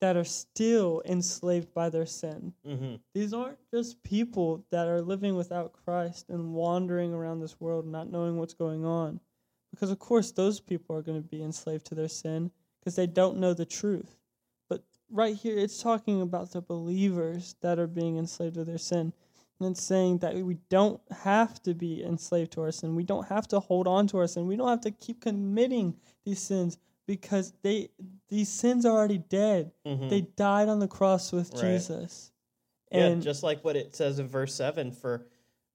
that 0.00 0.16
are 0.16 0.24
still 0.24 1.02
enslaved 1.04 1.72
by 1.74 1.90
their 1.90 2.06
sin. 2.06 2.54
Mm-hmm. 2.66 2.94
These 3.14 3.34
aren't 3.34 3.58
just 3.72 4.02
people 4.02 4.64
that 4.70 4.86
are 4.86 5.02
living 5.02 5.36
without 5.36 5.74
Christ 5.84 6.30
and 6.30 6.54
wandering 6.54 7.12
around 7.12 7.40
this 7.40 7.60
world 7.60 7.86
not 7.86 8.10
knowing 8.10 8.38
what's 8.38 8.54
going 8.54 8.84
on. 8.84 9.20
Because, 9.70 9.90
of 9.90 9.98
course, 9.98 10.32
those 10.32 10.58
people 10.58 10.96
are 10.96 11.02
going 11.02 11.22
to 11.22 11.28
be 11.28 11.42
enslaved 11.42 11.86
to 11.86 11.94
their 11.94 12.08
sin 12.08 12.50
because 12.80 12.96
they 12.96 13.06
don't 13.06 13.38
know 13.38 13.52
the 13.52 13.66
truth. 13.66 14.16
Right 15.10 15.34
here, 15.34 15.58
it's 15.58 15.82
talking 15.82 16.22
about 16.22 16.52
the 16.52 16.60
believers 16.60 17.56
that 17.62 17.78
are 17.78 17.86
being 17.86 18.16
enslaved 18.18 18.54
to 18.54 18.64
their 18.64 18.78
sin. 18.78 19.12
And 19.58 19.72
it's 19.72 19.82
saying 19.82 20.18
that 20.18 20.34
we 20.36 20.56
don't 20.70 21.00
have 21.10 21.62
to 21.64 21.74
be 21.74 22.02
enslaved 22.02 22.52
to 22.52 22.62
our 22.62 22.72
sin. 22.72 22.94
We 22.94 23.04
don't 23.04 23.26
have 23.26 23.46
to 23.48 23.60
hold 23.60 23.86
on 23.86 24.06
to 24.08 24.18
our 24.18 24.26
sin. 24.26 24.46
We 24.46 24.56
don't 24.56 24.68
have 24.68 24.80
to 24.82 24.90
keep 24.90 25.20
committing 25.20 25.96
these 26.24 26.40
sins 26.40 26.78
because 27.06 27.52
they 27.62 27.88
these 28.28 28.48
sins 28.48 28.86
are 28.86 28.96
already 28.96 29.18
dead. 29.18 29.72
Mm-hmm. 29.86 30.08
They 30.08 30.20
died 30.22 30.68
on 30.68 30.78
the 30.78 30.88
cross 30.88 31.32
with 31.32 31.52
Right. 31.54 31.60
Jesus. 31.72 32.30
yeah, 32.90 33.06
And 33.06 33.22
just 33.22 33.42
like 33.42 33.62
what 33.64 33.76
it 33.76 33.94
says 33.94 34.18
in 34.18 34.28
verse 34.28 34.54
seven. 34.54 34.92
For 34.92 35.26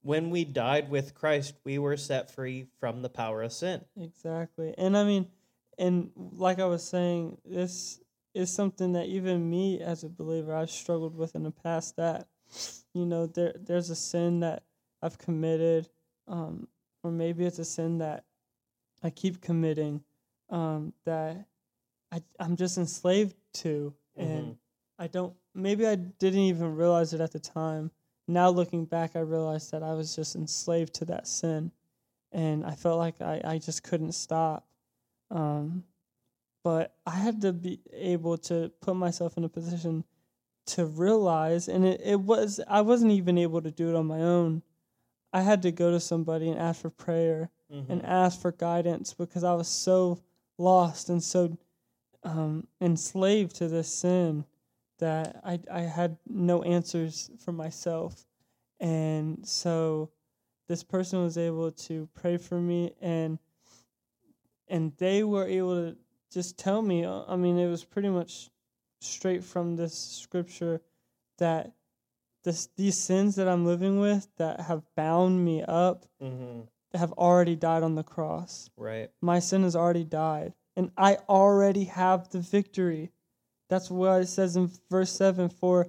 when 0.02 0.30
we 0.32 0.46
died 0.46 0.90
with 0.90 1.14
Christ, 1.14 1.54
we 1.64 1.78
were 1.78 1.98
set 1.98 2.32
free 2.32 2.68
from 2.80 3.02
the 3.02 3.10
power 3.10 3.44
of 3.44 3.52
sin. 3.54 3.82
exactly. 4.00 4.74
And 4.78 4.98
I 4.98 5.04
mean, 5.04 5.28
and 5.78 6.10
like 6.16 6.60
I 6.60 6.66
was 6.66 6.84
saying, 6.84 7.38
this 7.46 8.00
is 8.36 8.52
something 8.54 8.94
that 8.94 9.08
even 9.08 9.50
me 9.50 9.80
as 9.80 10.04
a 10.04 10.10
believer 10.10 10.54
I've 10.56 10.70
struggled 10.70 11.16
with 11.16 11.36
in 11.36 11.44
the 11.44 11.52
past 11.52 11.96
that 11.96 12.28
you 12.94 13.06
know, 13.06 13.26
there 13.26 13.54
there's 13.60 13.90
a 13.90 13.96
sin 13.96 14.40
that 14.42 14.64
I've 15.02 15.18
committed, 15.18 15.90
um, 16.28 16.68
or 17.04 17.12
maybe 17.12 17.46
it's 17.46 17.60
a 17.60 17.66
sin 17.66 17.98
that 18.00 18.24
I 19.04 19.10
keep 19.10 19.42
committing, 19.42 20.04
um, 20.50 20.94
that 21.06 21.46
I 22.12 22.22
I'm 22.40 22.56
just 22.56 22.78
enslaved 22.78 23.36
to 23.56 23.94
and 24.16 24.54
Mhm. 24.56 24.58
I 24.98 25.08
don't 25.08 25.36
maybe 25.54 25.86
I 25.86 25.96
didn't 25.96 26.40
even 26.42 26.76
realize 26.76 27.14
it 27.14 27.22
at 27.22 27.32
the 27.32 27.40
time. 27.40 27.92
Now 28.28 28.50
looking 28.50 28.86
back 28.86 29.16
I 29.16 29.20
realized 29.20 29.72
that 29.72 29.84
I 29.84 29.94
was 29.94 30.16
just 30.16 30.36
enslaved 30.36 30.94
to 30.96 31.06
that 31.06 31.28
sin 31.28 31.72
and 32.32 32.66
I 32.66 32.76
felt 32.76 32.98
like 32.98 33.22
I, 33.22 33.42
I 33.44 33.58
just 33.58 33.84
couldn't 33.84 34.14
stop. 34.14 34.68
Um 35.32 35.84
but 36.66 36.96
I 37.06 37.12
had 37.12 37.42
to 37.42 37.54
be 37.54 37.80
able 37.94 38.40
to 38.50 38.72
put 38.82 38.96
myself 38.96 39.38
in 39.38 39.44
a 39.44 39.50
position 39.50 40.04
to 40.66 40.88
realize 40.88 41.68
and 41.68 41.86
it, 41.86 42.02
it 42.04 42.20
was 42.20 42.60
I 42.68 42.82
wasn't 42.82 43.12
even 43.12 43.38
able 43.38 43.62
to 43.62 43.70
do 43.70 43.88
it 43.90 43.96
on 43.96 44.08
my 44.08 44.20
own. 44.20 44.64
I 45.32 45.42
had 45.42 45.62
to 45.62 45.72
go 45.72 45.92
to 45.92 46.00
somebody 46.00 46.50
and 46.50 46.60
ask 46.60 46.82
for 46.82 46.90
prayer 46.90 47.52
Mhm. 47.72 47.90
and 47.90 48.06
ask 48.06 48.42
for 48.42 48.52
guidance 48.52 49.14
because 49.14 49.44
I 49.44 49.54
was 49.54 49.68
so 49.68 50.18
lost 50.58 51.10
and 51.10 51.24
so 51.24 51.56
um, 52.24 52.68
enslaved 52.82 53.56
to 53.58 53.68
this 53.68 53.88
sin 53.88 54.44
that 54.98 55.42
I 55.44 55.60
I 55.72 55.82
had 55.82 56.18
no 56.28 56.64
answers 56.64 57.30
for 57.38 57.52
myself, 57.52 58.26
and 58.80 59.48
so 59.48 60.10
this 60.68 60.84
person 60.84 61.22
was 61.22 61.38
able 61.38 61.72
to 61.72 62.08
pray 62.16 62.38
for 62.38 62.60
me 62.60 62.94
and 63.02 63.38
and 64.68 64.96
they 64.98 65.24
were 65.24 65.46
able 65.46 65.76
to 65.76 65.98
just 66.32 66.58
tell 66.58 66.82
me. 66.82 67.06
uh, 67.06 67.24
I 67.28 67.36
mean, 67.36 67.58
it 67.58 67.68
was 67.68 67.84
pretty 67.84 68.10
much 68.10 68.50
straight 69.02 69.44
from 69.44 69.76
this 69.76 69.94
scripture 69.94 70.82
that 71.38 71.72
this 72.44 72.68
these 72.76 72.98
sins 72.98 73.36
that 73.36 73.48
I'm 73.48 73.66
living 73.66 74.00
with 74.00 74.28
that 74.38 74.62
have 74.62 74.84
bound 74.96 75.44
me 75.44 75.64
up 75.64 76.06
Mhm. 76.22 76.68
have 76.94 77.12
already 77.14 77.56
died 77.56 77.84
on 77.84 77.96
the 77.96 78.04
cross. 78.04 78.70
Right. 78.78 79.12
My 79.22 79.40
sin 79.40 79.64
has 79.64 79.76
already 79.76 80.04
died, 80.04 80.54
and 80.76 80.92
I 80.98 81.16
already 81.28 81.86
have 81.86 82.30
the 82.30 82.40
victory. 82.40 83.12
That's 83.68 83.90
what 83.90 84.22
it 84.22 84.28
says 84.28 84.56
in 84.56 84.68
verse 84.90 85.12
7 85.12 85.50
for 85.50 85.88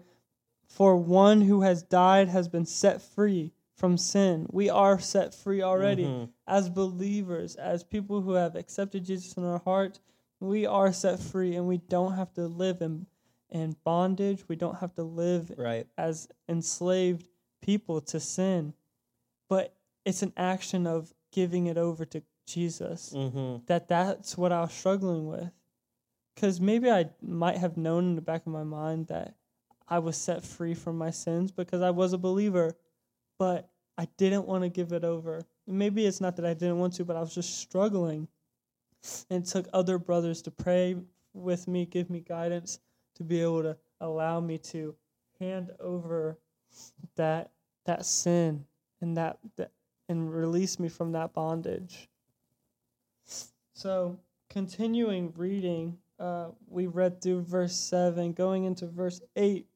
for 0.69 0.97
one 0.97 1.43
who 1.43 1.61
has 1.61 1.83
died 1.83 2.29
has 2.29 2.49
been 2.49 2.67
set 2.67 3.01
free 3.01 3.53
from 3.77 3.97
sin. 3.97 4.49
We 4.51 4.69
are 4.69 4.99
set 4.99 5.33
free 5.35 5.63
already 5.63 6.05
Mhm. 6.07 6.31
as 6.47 6.69
believers, 6.71 7.55
as 7.55 7.85
people 7.85 8.23
who 8.23 8.33
have 8.33 8.57
accepted 8.57 9.05
Jesus 9.05 9.35
in 9.37 9.45
our 9.45 9.59
heart. 9.61 10.01
We 10.41 10.67
are 10.67 10.93
set 10.93 11.19
free 11.21 11.55
and 11.57 11.67
we 11.67 11.79
don't 11.79 12.15
have 12.15 12.33
to 12.35 12.47
live 12.47 12.83
in 12.83 13.07
in 13.49 13.77
bondage. 13.85 14.45
We 14.49 14.57
don't 14.57 14.79
have 14.79 14.95
to 14.97 15.05
live 15.05 15.53
Right. 15.57 15.87
as 15.97 16.29
enslaved 16.49 17.29
people 17.63 18.01
to 18.03 18.19
sin, 18.19 18.75
but 19.49 19.75
it's 20.05 20.23
an 20.23 20.33
action 20.37 20.87
of 20.87 21.15
giving 21.31 21.67
it 21.69 21.79
over 21.79 22.05
to 22.07 22.23
Jesus. 22.47 23.13
Mm-hmm. 23.15 23.65
That 23.67 23.87
that's 23.89 24.37
what 24.37 24.51
I 24.53 24.63
was 24.63 24.73
struggling 24.73 25.29
with, 25.29 25.51
because 26.35 26.61
maybe 26.61 26.91
I 26.91 27.11
might 27.23 27.57
have 27.59 27.77
known 27.77 28.05
in 28.05 28.15
the 28.17 28.21
back 28.21 28.43
of 28.47 28.53
my 28.53 28.65
mind 28.65 29.07
that 29.09 29.37
I 29.89 30.01
was 30.01 30.17
set 30.17 30.45
free 30.45 30.75
from 30.75 30.99
my 30.99 31.11
sins 31.11 31.53
because 31.53 31.83
I 31.83 31.91
was 31.91 32.13
a 32.13 32.19
believer, 32.19 32.77
but 33.39 33.69
I 33.97 34.09
didn't 34.17 34.47
want 34.47 34.65
to 34.65 34.69
give 34.69 34.93
it 34.93 35.05
over. 35.05 35.43
Maybe 35.69 36.05
it's 36.05 36.21
not 36.21 36.35
that 36.37 36.45
I 36.45 36.55
didn't 36.55 36.79
want 36.81 36.95
to, 36.95 37.05
but 37.05 37.17
I 37.17 37.21
was 37.21 37.35
just 37.35 37.59
struggling, 37.61 38.27
and 39.31 39.45
took 39.45 39.67
other 39.73 39.99
brothers 39.99 40.43
to 40.43 40.51
pray 40.51 40.97
with 41.33 41.69
me, 41.69 41.87
give 41.87 42.11
me 42.11 42.21
guidance 42.21 42.81
to 43.17 43.25
be 43.25 43.41
able 43.41 43.63
to 43.63 43.77
allow 44.01 44.41
me 44.41 44.59
to 44.59 44.95
hand 45.41 45.71
over 45.81 46.39
that 47.17 47.51
that 47.85 48.05
sin 48.05 48.65
and 49.01 49.17
that, 49.17 49.39
that 49.57 49.71
and 50.09 50.33
release 50.33 50.79
me 50.79 50.89
from 50.89 51.13
that 51.13 51.33
bondage. 51.33 52.09
So, 53.75 54.19
continuing 54.49 55.33
reading, 55.37 55.99
uh, 56.19 56.49
we 56.69 56.87
read 56.87 57.21
through 57.21 57.43
verse 57.43 57.77
7, 57.77 58.33
going 58.33 58.65
into 58.65 58.87
verse 58.87 59.21
8. 59.37 59.67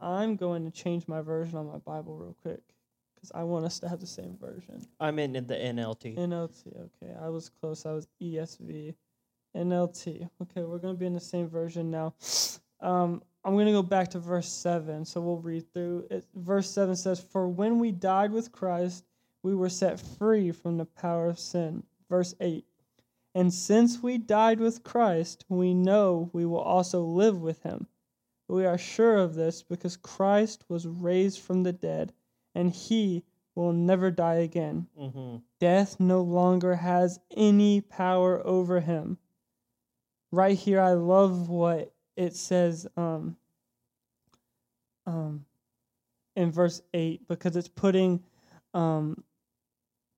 I'm 0.00 0.36
going 0.36 0.64
to 0.64 0.70
change 0.70 1.06
my 1.06 1.20
version 1.20 1.56
on 1.56 1.66
my 1.66 1.78
Bible 1.78 2.16
real 2.16 2.36
quick 2.42 2.62
because 3.22 3.32
I 3.40 3.44
want 3.44 3.64
us 3.64 3.78
to 3.80 3.88
have 3.88 4.00
the 4.00 4.06
same 4.06 4.36
version. 4.36 4.84
I'm 4.98 5.20
in, 5.20 5.32
the 5.32 5.54
NLT. 5.54 6.18
NLT, 6.18 6.66
okay. 6.76 7.14
I 7.20 7.28
was 7.28 7.48
close. 7.48 7.86
I 7.86 7.92
was 7.92 8.08
ESV. 8.20 8.94
NLT. 9.56 10.28
Okay, 10.42 10.62
we're 10.62 10.78
going 10.78 10.94
to 10.94 10.98
be 10.98 11.06
in 11.06 11.12
the 11.12 11.20
same 11.20 11.48
version 11.48 11.88
now. 11.88 12.14
Um, 12.80 13.22
I'm 13.44 13.54
going 13.54 13.66
to 13.66 13.72
go 13.72 13.82
back 13.82 14.10
to 14.10 14.18
verse 14.18 14.48
7, 14.48 15.04
so 15.04 15.20
we'll 15.20 15.36
read 15.36 15.72
through 15.72 16.06
it. 16.10 16.24
Verse 16.34 16.68
7 16.68 16.96
says, 16.96 17.20
For 17.20 17.46
when 17.46 17.78
we 17.78 17.92
died 17.92 18.32
with 18.32 18.50
Christ, 18.50 19.04
we 19.44 19.54
were 19.54 19.68
set 19.68 20.00
free 20.00 20.50
from 20.50 20.76
the 20.76 20.84
power 20.84 21.28
of 21.28 21.38
sin. 21.38 21.84
Verse 22.08 22.34
8, 22.40 22.64
And 23.36 23.54
since 23.54 24.02
we 24.02 24.18
died 24.18 24.58
with 24.58 24.82
Christ, 24.82 25.44
we 25.48 25.74
know 25.74 26.28
we 26.32 26.44
will 26.44 26.60
also 26.60 27.02
live 27.02 27.40
with 27.40 27.62
him. 27.62 27.86
We 28.48 28.66
are 28.66 28.78
sure 28.78 29.16
of 29.16 29.34
this 29.34 29.62
because 29.62 29.96
Christ 29.96 30.64
was 30.68 30.86
raised 30.88 31.38
from 31.38 31.62
the 31.62 31.72
dead, 31.72 32.12
and 32.54 32.70
he 32.70 33.24
will 33.54 33.72
never 33.72 34.10
die 34.10 34.36
again 34.36 34.86
mm-hmm. 34.98 35.36
death 35.60 36.00
no 36.00 36.22
longer 36.22 36.74
has 36.74 37.18
any 37.36 37.80
power 37.80 38.44
over 38.46 38.80
him. 38.80 39.18
Right 40.30 40.56
here, 40.56 40.80
I 40.80 40.92
love 40.92 41.50
what 41.50 41.92
it 42.16 42.34
says 42.34 42.86
um, 42.96 43.36
um, 45.06 45.44
in 46.36 46.50
verse 46.50 46.80
8 46.94 47.28
because 47.28 47.56
it's 47.56 47.68
putting, 47.68 48.22
um, 48.72 49.22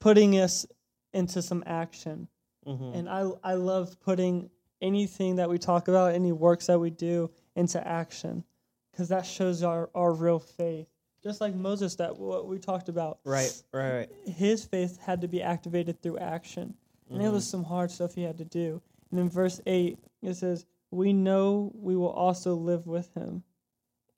putting 0.01 0.39
us 0.39 0.67
into 1.13 1.43
some 1.43 1.65
action. 1.67 2.29
Mm-hmm. 2.67 2.99
And 2.99 3.09
I, 3.09 3.29
I 3.43 3.55
love 3.55 3.99
putting 4.01 4.51
anything 4.81 5.37
that 5.37 5.51
we 5.51 5.59
talk 5.59 5.89
about, 5.89 6.15
any 6.15 6.31
works 6.31 6.67
that 6.67 6.79
we 6.79 6.91
do, 6.91 7.31
into 7.57 7.85
action 7.87 8.45
because 8.93 9.09
that 9.09 9.27
shows 9.27 9.63
our, 9.63 9.91
our 9.95 10.13
real 10.13 10.39
faith. 10.39 10.87
Just 11.25 11.41
like 11.41 11.55
Moses, 11.55 11.97
that 11.97 12.17
what 12.19 12.47
we 12.47 12.59
talked 12.59 12.89
about 12.89 13.19
right. 13.25 13.51
Right. 13.73 13.93
Right. 13.97 14.09
his 14.27 14.65
faith 14.65 14.99
had 15.01 15.21
to 15.23 15.29
be 15.29 15.43
activated 15.43 16.01
through 16.03 16.19
action. 16.19 16.75
And 17.11 17.23
it 17.23 17.31
was 17.31 17.47
some 17.49 17.65
hard 17.65 17.91
stuff 17.91 18.15
he 18.15 18.23
had 18.23 18.39
to 18.39 18.45
do. 18.45 18.81
And 19.11 19.21
in 19.21 19.29
verse 19.31 19.61
8, 19.67 19.99
it 20.23 20.35
says, 20.35 20.67
We 20.91 21.13
know 21.13 21.71
we 21.75 21.97
will 21.97 22.11
also 22.11 22.55
live 22.55 22.87
with 22.87 23.13
him. 23.15 23.43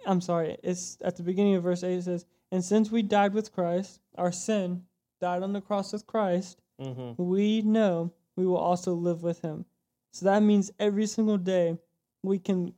I'm 0.07 0.21
sorry, 0.21 0.57
it's 0.63 0.97
at 1.03 1.17
the 1.17 1.23
beginning 1.23 1.57
of 1.57 1.63
verse 1.65 1.83
8, 1.85 1.95
it 1.95 2.03
says, 2.05 2.27
And 2.53 2.65
since 2.65 2.91
we 2.91 3.03
died 3.03 3.35
with 3.35 3.53
Christ, 3.53 4.01
our 4.17 4.31
sin 4.33 4.83
died 5.21 5.43
on 5.43 5.53
the 5.53 5.61
cross 5.61 5.93
with 5.93 6.07
Christ, 6.07 6.59
Mm-hmm. 6.81 7.13
we 7.23 7.63
know 7.63 8.13
we 8.37 8.47
will 8.47 8.59
also 8.59 8.93
live 8.93 9.23
with 9.23 9.41
him. 9.41 9.65
So 10.13 10.27
that 10.27 10.43
means 10.43 10.71
every 10.79 11.07
single 11.07 11.39
day 11.39 11.79
we 12.23 12.39
can 12.39 12.75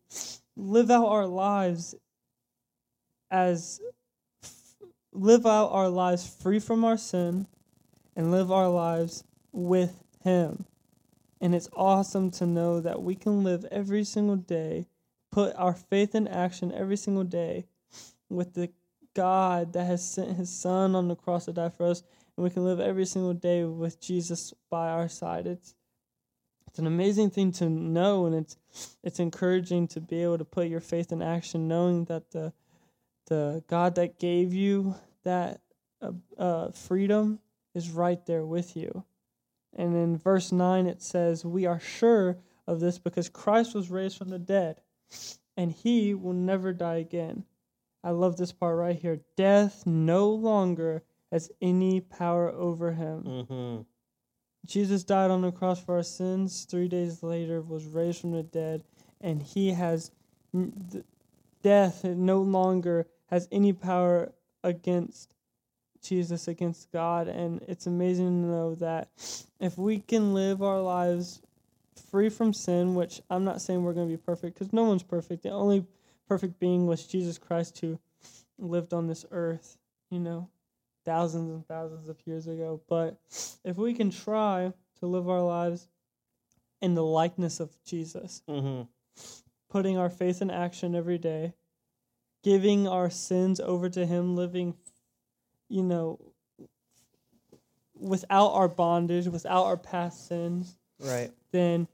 live 0.57 0.89
out 0.91 1.07
our 1.07 1.27
lives 1.27 1.97
as 3.31 3.81
live 5.19 5.47
out 5.47 5.69
our 5.73 5.89
lives 5.89 6.27
free 6.27 6.59
from 6.59 6.85
our 6.85 6.97
sin 6.97 7.47
and 8.17 8.31
live 8.31 8.53
our 8.53 8.69
lives 8.69 9.25
with 9.53 10.03
him. 10.23 10.65
And 11.41 11.55
it's 11.55 11.69
awesome 11.75 12.31
to 12.33 12.47
know 12.47 12.81
that 12.81 13.03
we 13.03 13.15
can 13.15 13.45
live 13.45 13.65
every 13.71 14.05
single 14.05 14.37
day, 14.37 14.87
put 15.31 15.55
our 15.57 15.75
faith 15.75 16.15
in 16.15 16.27
action 16.27 16.73
every 16.73 16.97
single 16.97 17.25
day 17.25 17.67
with 18.29 18.55
the 18.55 18.71
God 19.15 19.73
that 19.73 19.85
has 19.85 20.09
sent 20.09 20.37
his 20.37 20.51
son 20.51 20.95
on 20.95 21.09
the 21.09 21.17
cross 21.17 21.47
to 21.47 21.53
die 21.53 21.71
for 21.71 21.87
us 21.87 22.03
and 22.39 22.45
we 22.45 22.51
can 22.51 22.65
live 22.65 22.79
every 22.79 23.05
single 23.05 23.35
day 23.35 23.65
with 23.65 24.01
Jesus 24.01 24.55
by 24.71 24.91
our 24.91 25.09
side. 25.09 25.47
It's 25.49 25.75
it's 26.69 26.79
an 26.79 26.87
amazing 26.87 27.31
thing 27.31 27.51
to 27.53 27.69
know, 27.69 28.27
and 28.27 28.35
it's 28.35 28.57
it's 29.03 29.19
encouraging 29.19 29.89
to 29.89 30.01
be 30.01 30.23
able 30.23 30.39
to 30.39 30.45
put 30.45 30.69
your 30.69 30.81
faith 30.81 31.11
in 31.11 31.21
action, 31.21 31.67
knowing 31.67 32.05
that 32.05 32.31
the 32.31 32.53
the 33.27 33.65
God 33.67 33.97
that 33.97 34.21
gave 34.21 34.55
you 34.55 34.95
that 35.25 35.61
uh, 36.01 36.13
uh, 36.39 36.71
freedom 36.71 37.41
is 37.75 37.91
right 37.91 38.25
there 38.27 38.45
with 38.45 38.77
you. 38.77 39.05
And 39.77 39.95
in 39.95 40.17
verse 40.17 40.53
9, 40.53 40.87
it 40.87 41.03
says, 41.03 41.45
We 41.45 41.67
are 41.67 41.81
sure 41.81 42.39
of 42.67 42.81
this 42.81 42.99
because 42.99 43.29
Christ 43.29 43.75
was 43.75 43.91
raised 43.91 44.19
from 44.19 44.31
the 44.31 44.39
dead, 44.39 44.81
and 45.57 45.73
he 45.73 46.15
will 46.15 46.33
never 46.33 46.73
die 46.73 46.97
again. 46.97 47.45
I 48.03 48.11
love 48.11 48.37
this 48.37 48.53
part 48.53 48.77
right 48.77 48.97
here. 48.97 49.21
Death 49.37 49.85
no 49.87 50.31
longer 50.31 51.03
has 51.33 51.51
any 51.61 52.01
power 52.01 52.51
over 52.51 52.93
him. 52.93 53.23
Mm-hmm. 53.25 53.83
Jesus 54.67 55.05
died 55.05 55.31
on 55.31 55.43
the 55.43 55.53
cross 55.53 55.83
for 55.83 55.97
our 55.97 56.03
sins. 56.03 56.67
Three 56.71 56.89
days 56.89 57.23
later, 57.23 57.61
was 57.61 57.87
raised 57.87 58.21
from 58.21 58.33
the 58.33 58.43
dead, 58.43 58.85
and 59.21 59.43
he 59.43 59.71
has 59.71 60.11
death 61.63 62.05
no 62.05 62.41
longer 62.41 63.07
has 63.27 63.49
any 63.53 63.73
power 63.73 64.33
against 64.63 65.35
Jesus, 66.03 66.49
against 66.49 66.91
God. 66.93 67.29
And 67.29 67.63
it's 67.69 67.87
amazing 67.87 68.27
to 68.43 68.49
know 68.49 68.75
that 68.77 69.09
if 69.61 69.77
we 69.79 69.99
can 69.99 70.35
live 70.35 70.63
our 70.63 70.81
lives 70.81 71.41
free 72.11 72.29
from 72.29 72.53
sin, 72.53 72.95
which 72.95 73.21
I'm 73.29 73.45
not 73.45 73.61
saying 73.61 73.83
we're 73.83 73.93
going 73.93 74.09
to 74.09 74.17
be 74.17 74.23
perfect 74.23 74.55
because 74.55 74.73
no 74.73 74.85
one's 74.85 75.03
perfect. 75.03 75.43
The 75.43 75.51
only 75.51 75.85
perfect 76.29 76.59
being 76.61 76.87
was 76.87 77.07
Jesus 77.07 77.39
Christ 77.39 77.79
who 77.81 77.99
lived 78.59 78.93
on 78.93 79.07
this 79.07 79.25
earth, 79.31 79.77
you 80.11 80.21
know, 80.21 80.49
thousands 81.05 81.51
and 81.51 81.67
thousands 81.67 82.09
of 82.09 82.17
years 82.27 82.47
ago. 82.47 82.81
But 82.89 83.19
if 83.65 83.77
we 83.77 83.95
can 83.95 84.11
try 84.11 84.73
to 85.01 85.07
live 85.07 85.29
our 85.29 85.43
lives 85.43 85.89
in 86.81 86.95
the 86.95 87.05
likeness 87.05 87.61
of 87.61 87.71
Jesus, 87.85 88.43
Mm-hmm. 88.49 88.83
putting 89.69 89.99
our 89.99 90.11
faith 90.11 90.41
in 90.43 90.51
action 90.51 90.95
every 90.95 91.19
day, 91.19 91.55
giving 92.49 92.89
our 92.89 93.11
sins 93.11 93.61
over 93.61 93.91
to 93.91 94.07
Him, 94.07 94.35
living, 94.35 94.75
you 95.69 95.83
know, 95.83 96.19
without 97.95 98.49
our 98.53 98.69
bondage, 98.69 99.27
without 99.27 99.65
our 99.65 99.77
past 99.77 100.27
sins, 100.29 100.79
Right. 100.99 101.31
then 101.53 101.89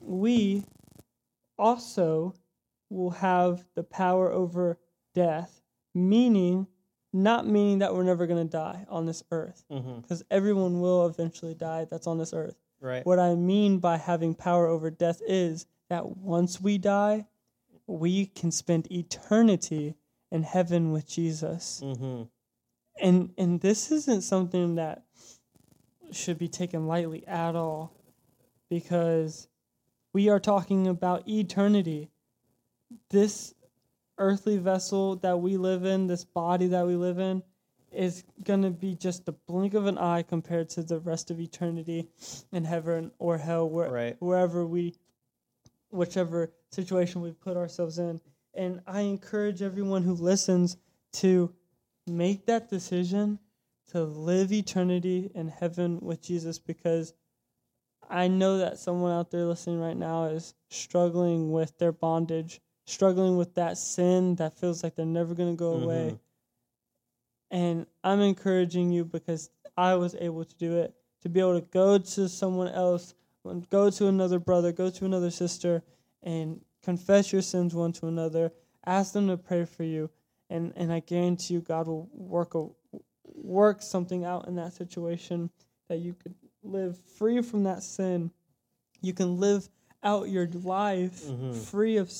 we 0.00 0.64
also 1.56 2.34
will 2.90 3.10
have 3.10 3.64
the 3.76 3.84
power 3.84 4.30
over 4.32 4.76
death, 5.14 5.62
meaning, 5.94 6.66
not 7.12 7.46
meaning 7.46 7.78
that 7.78 7.94
we're 7.94 8.02
never 8.02 8.26
going 8.26 8.44
to 8.44 8.50
die 8.50 8.84
on 8.88 9.06
this 9.06 9.22
earth, 9.30 9.64
Mm-hmm. 9.70 10.00
because 10.00 10.24
everyone 10.32 10.80
will 10.80 11.06
eventually 11.06 11.54
die 11.54 11.84
that's 11.88 12.08
on 12.08 12.18
this 12.18 12.32
earth. 12.32 12.56
Right. 12.80 13.06
What 13.06 13.20
I 13.20 13.36
mean 13.36 13.78
by 13.78 13.98
having 13.98 14.34
power 14.34 14.66
over 14.66 14.90
death 14.90 15.20
is 15.26 15.66
that 15.90 16.16
once 16.16 16.60
we 16.60 16.78
die, 16.78 17.26
we 17.92 18.26
can 18.26 18.50
spend 18.50 18.90
eternity 18.90 19.94
in 20.30 20.42
heaven 20.42 20.92
with 20.92 21.06
Jesus. 21.06 21.80
Mm-hmm. 21.84 22.22
And 23.00 23.32
and 23.36 23.60
this 23.60 23.90
isn't 23.90 24.22
something 24.22 24.76
that 24.76 25.04
should 26.10 26.38
be 26.38 26.48
taken 26.48 26.86
lightly 26.86 27.26
at 27.26 27.56
all 27.56 27.92
because 28.68 29.48
we 30.12 30.28
are 30.28 30.40
talking 30.40 30.86
about 30.86 31.28
eternity. 31.28 32.10
This 33.10 33.54
earthly 34.18 34.58
vessel 34.58 35.16
that 35.16 35.40
we 35.40 35.56
live 35.56 35.84
in, 35.84 36.06
this 36.06 36.24
body 36.24 36.68
that 36.68 36.86
we 36.86 36.96
live 36.96 37.18
in, 37.18 37.42
is 37.90 38.24
going 38.44 38.62
to 38.62 38.70
be 38.70 38.94
just 38.94 39.24
the 39.24 39.32
blink 39.32 39.74
of 39.74 39.86
an 39.86 39.98
eye 39.98 40.22
compared 40.22 40.68
to 40.70 40.82
the 40.82 40.98
rest 40.98 41.30
of 41.30 41.40
eternity 41.40 42.08
in 42.52 42.64
heaven 42.64 43.10
or 43.18 43.38
hell, 43.38 43.68
where, 43.68 43.90
Right. 43.90 44.16
wherever 44.20 44.66
we, 44.66 44.94
whichever 45.90 46.52
situation 46.72 47.20
we 47.20 47.32
put 47.32 47.56
ourselves 47.56 47.98
in. 47.98 48.20
And 48.54 48.80
I 48.86 49.02
encourage 49.02 49.62
everyone 49.62 50.02
who 50.02 50.14
listens 50.14 50.76
to 51.14 51.52
make 52.06 52.46
that 52.46 52.68
decision 52.68 53.38
to 53.90 54.02
live 54.02 54.52
eternity 54.52 55.30
in 55.34 55.48
heaven 55.48 55.98
with 56.00 56.22
Jesus 56.22 56.58
because 56.58 57.14
I 58.08 58.28
know 58.28 58.58
that 58.58 58.78
someone 58.78 59.12
out 59.12 59.30
there 59.30 59.44
listening 59.44 59.80
right 59.80 59.96
now 59.96 60.24
is 60.24 60.54
struggling 60.70 61.52
with 61.52 61.76
their 61.78 61.92
bondage, 61.92 62.60
struggling 62.86 63.36
with 63.36 63.54
that 63.54 63.78
sin 63.78 64.34
that 64.36 64.58
feels 64.58 64.82
like 64.82 64.96
they're 64.96 65.06
never 65.06 65.34
going 65.34 65.50
to 65.50 65.58
go 65.58 65.74
away. 65.74 66.12
Mhm. 66.12 66.20
And 67.50 67.86
I'm 68.02 68.20
encouraging 68.20 68.90
you 68.92 69.04
because 69.04 69.50
I 69.76 69.94
was 69.94 70.14
able 70.14 70.44
to 70.44 70.54
do 70.56 70.78
it 70.78 70.94
to 71.22 71.28
be 71.28 71.40
able 71.40 71.60
to 71.60 71.66
go 71.66 71.98
to 71.98 72.28
someone 72.28 72.68
else, 72.68 73.14
go 73.70 73.90
to 73.90 74.06
another 74.08 74.38
brother, 74.38 74.72
go 74.72 74.90
to 74.90 75.04
another 75.04 75.30
sister, 75.30 75.82
and 76.22 76.60
confess 76.82 77.32
your 77.32 77.42
sins 77.42 77.74
one 77.74 77.92
to 77.94 78.06
another. 78.06 78.52
Ask 78.84 79.12
them 79.12 79.28
to 79.28 79.36
pray 79.36 79.64
for 79.64 79.84
you, 79.84 80.10
and 80.50 80.72
and 80.76 80.92
I 80.92 81.00
guarantee 81.00 81.54
you, 81.54 81.60
God 81.60 81.86
will 81.86 82.08
work 82.12 82.54
a 82.54 82.68
work 83.34 83.82
something 83.82 84.24
out 84.24 84.46
in 84.48 84.56
that 84.56 84.72
situation 84.72 85.50
that 85.88 85.98
you 85.98 86.14
could 86.14 86.34
live 86.62 86.98
free 86.98 87.40
from 87.42 87.64
that 87.64 87.82
sin. 87.82 88.30
You 89.00 89.12
can 89.14 89.38
live 89.38 89.68
out 90.04 90.28
your 90.28 90.48
life 90.48 91.24
Mhm. 91.28 91.54
free 91.54 91.96
of 91.96 92.10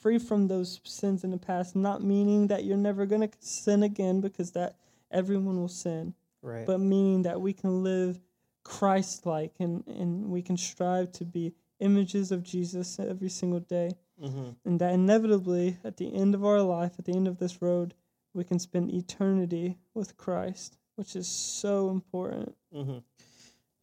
free 0.00 0.18
from 0.18 0.46
those 0.46 0.80
sins 0.84 1.24
in 1.24 1.30
the 1.32 1.36
past 1.38 1.74
not 1.74 2.02
meaning 2.02 2.46
that 2.46 2.64
you're 2.64 2.76
never 2.76 3.06
going 3.06 3.28
to 3.28 3.36
sin 3.40 3.82
again 3.82 4.20
because 4.20 4.52
that 4.52 4.76
everyone 5.10 5.58
will 5.60 5.66
sin 5.68 6.14
Right. 6.42 6.64
but 6.64 6.78
meaning 6.78 7.22
that 7.22 7.40
we 7.40 7.52
can 7.52 7.82
live 7.82 8.20
Christ 8.62 9.26
like 9.26 9.52
and, 9.58 9.84
and 9.88 10.30
we 10.30 10.42
can 10.42 10.56
strive 10.56 11.10
to 11.12 11.24
be 11.24 11.54
images 11.84 12.32
of 12.32 12.42
Jesus 12.42 12.98
every 12.98 13.28
single 13.28 13.60
day. 13.60 13.92
mm-hmm. 14.22 14.50
And 14.64 14.80
that 14.80 14.94
inevitably, 14.94 15.78
at 15.84 15.96
the 15.98 16.14
end 16.14 16.34
of 16.34 16.44
our 16.44 16.62
life, 16.62 16.92
at 16.98 17.04
the 17.04 17.14
end 17.14 17.28
of 17.28 17.38
this 17.38 17.60
road, 17.60 17.94
we 18.32 18.44
can 18.44 18.58
spend 18.58 18.92
eternity 18.92 19.78
with 19.94 20.16
Christ, 20.16 20.78
which 20.96 21.14
is 21.14 21.28
so 21.28 21.90
important. 21.90 22.56
Mm-hmm. 22.74 22.98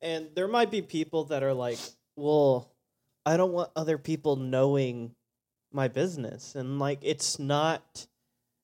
And 0.02 0.30
there 0.36 0.48
might 0.48 0.72
be 0.72 0.82
people 0.82 1.26
that 1.26 1.44
are 1.44 1.54
like, 1.54 1.80
well, 2.16 2.72
I 3.26 3.38
don't 3.38 3.54
want 3.54 3.72
other 3.76 3.98
people 3.98 4.36
knowing 4.36 5.16
my 5.72 5.88
business. 5.88 6.56
And 6.56 6.80
like 6.80 7.00
it's 7.02 7.40
not 7.40 8.08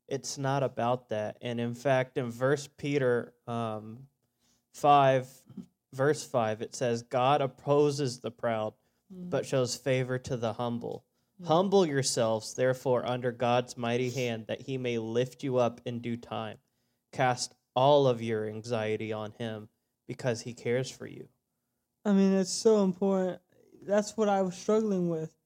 it's 0.07 0.37
not 0.37 0.63
about 0.63 1.09
that. 1.09 1.37
And 1.41 1.59
in 1.59 1.75
fact, 1.75 2.17
in 2.17 2.31
verse 2.31 2.67
Peter 2.77 3.33
um 3.47 4.07
5 4.73 5.27
verse 5.93 6.23
5 6.25 6.61
it 6.61 6.75
says 6.75 7.01
God 7.03 7.41
opposes 7.41 8.19
the 8.19 8.31
proud 8.31 8.73
but 9.09 9.45
shows 9.45 9.75
favor 9.75 10.17
to 10.19 10.37
the 10.37 10.53
humble. 10.53 11.05
Humble 11.43 11.85
yourselves 11.85 12.55
therefore 12.55 13.05
under 13.07 13.31
God's 13.31 13.77
mighty 13.77 14.09
hand 14.09 14.45
that 14.47 14.61
he 14.61 14.77
may 14.77 14.97
lift 14.97 15.43
you 15.43 15.57
up 15.57 15.79
in 15.85 15.99
due 15.99 16.17
time. 16.17 16.57
Cast 17.11 17.53
all 17.75 18.07
of 18.07 18.23
your 18.23 18.47
anxiety 18.47 19.13
on 19.13 19.33
him 19.33 19.69
because 20.07 20.41
he 20.41 20.53
cares 20.53 20.89
for 20.89 21.05
you. 21.05 21.27
I 22.03 22.13
mean, 22.13 22.33
it's 22.33 22.49
so 22.51 22.83
important. 22.83 23.39
That's 23.83 24.17
what 24.17 24.29
I 24.29 24.41
was 24.41 24.55
struggling 24.55 25.09
with. 25.09 25.37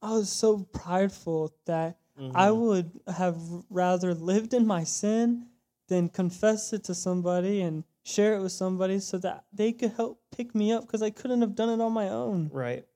I 0.00 0.12
was 0.12 0.30
so 0.30 0.68
prideful 0.72 1.52
that 1.66 1.98
I 2.34 2.48
Mhm. 2.48 2.60
would 2.60 3.00
have 3.08 3.36
rather 3.70 4.14
lived 4.14 4.54
in 4.54 4.66
my 4.66 4.84
sin 4.84 5.48
than 5.88 6.08
confess 6.08 6.72
it 6.72 6.84
to 6.84 6.94
somebody 6.94 7.60
and 7.60 7.82
share 8.04 8.36
it 8.36 8.40
with 8.40 8.52
somebody 8.52 9.00
so 9.00 9.18
that 9.18 9.46
they 9.52 9.72
could 9.72 9.92
help 9.92 10.22
pick 10.30 10.54
me 10.54 10.70
up 10.70 10.82
because 10.86 11.02
I 11.02 11.10
couldn't 11.10 11.40
have 11.40 11.56
done 11.56 11.70
it 11.70 11.82
on 11.82 11.92
my 11.92 12.08
own. 12.08 12.48
Right. 12.52 12.86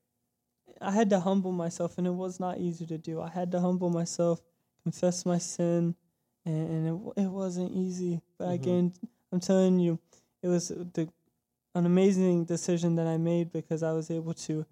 I 0.81 0.91
had 0.91 1.09
to 1.11 1.19
humble 1.19 1.51
myself, 1.51 1.97
and 1.97 2.05
it 2.07 2.13
was 2.13 2.39
not 2.39 2.57
easy 2.59 2.85
to 2.87 2.97
do. 2.97 3.21
I 3.21 3.29
had 3.29 3.51
to 3.51 3.59
humble 3.59 3.89
myself, 3.89 4.41
confess 4.83 5.25
my 5.25 5.37
sin, 5.37 5.95
and, 6.45 6.69
and 6.69 6.87
it, 7.17 7.23
it 7.23 7.27
wasn't 7.27 7.71
easy. 7.71 8.21
But 8.37 8.49
Mhm. 8.49 8.53
again, 8.53 8.93
I'm 9.31 9.39
telling 9.39 9.79
you, 9.79 9.99
it 10.41 10.47
was 10.47 10.69
the 10.69 11.09
an 11.73 11.85
amazing 11.85 12.45
decision 12.45 12.95
that 12.95 13.05
I 13.05 13.17
made 13.17 13.51
because 13.51 13.83
I 13.83 13.91
was 13.91 14.09
able 14.09 14.33
to 14.33 14.65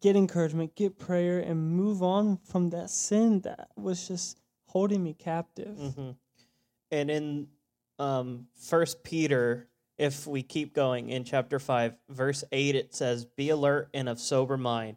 get 0.00 0.16
encouragement, 0.16 0.74
get 0.74 0.98
prayer, 0.98 1.38
and 1.38 1.70
move 1.70 2.02
on 2.02 2.38
from 2.38 2.70
that 2.70 2.88
sin 2.88 3.40
that 3.40 3.68
was 3.76 4.08
just 4.08 4.40
holding 4.66 5.02
me 5.02 5.12
captive. 5.12 5.76
hmm 5.76 6.10
And 6.90 7.10
in 7.10 7.48
um, 7.98 8.46
First 8.54 9.02
Peter, 9.04 9.68
if 9.98 10.26
we 10.26 10.42
keep 10.42 10.74
going 10.74 11.10
in 11.10 11.24
chapter 11.24 11.58
five, 11.58 11.94
verse 12.08 12.42
eight, 12.52 12.74
it 12.74 12.94
says, 12.94 13.24
"Be 13.24 13.50
alert 13.50 13.88
and 13.92 14.08
of 14.08 14.18
sober 14.18 14.56
mind. 14.56 14.96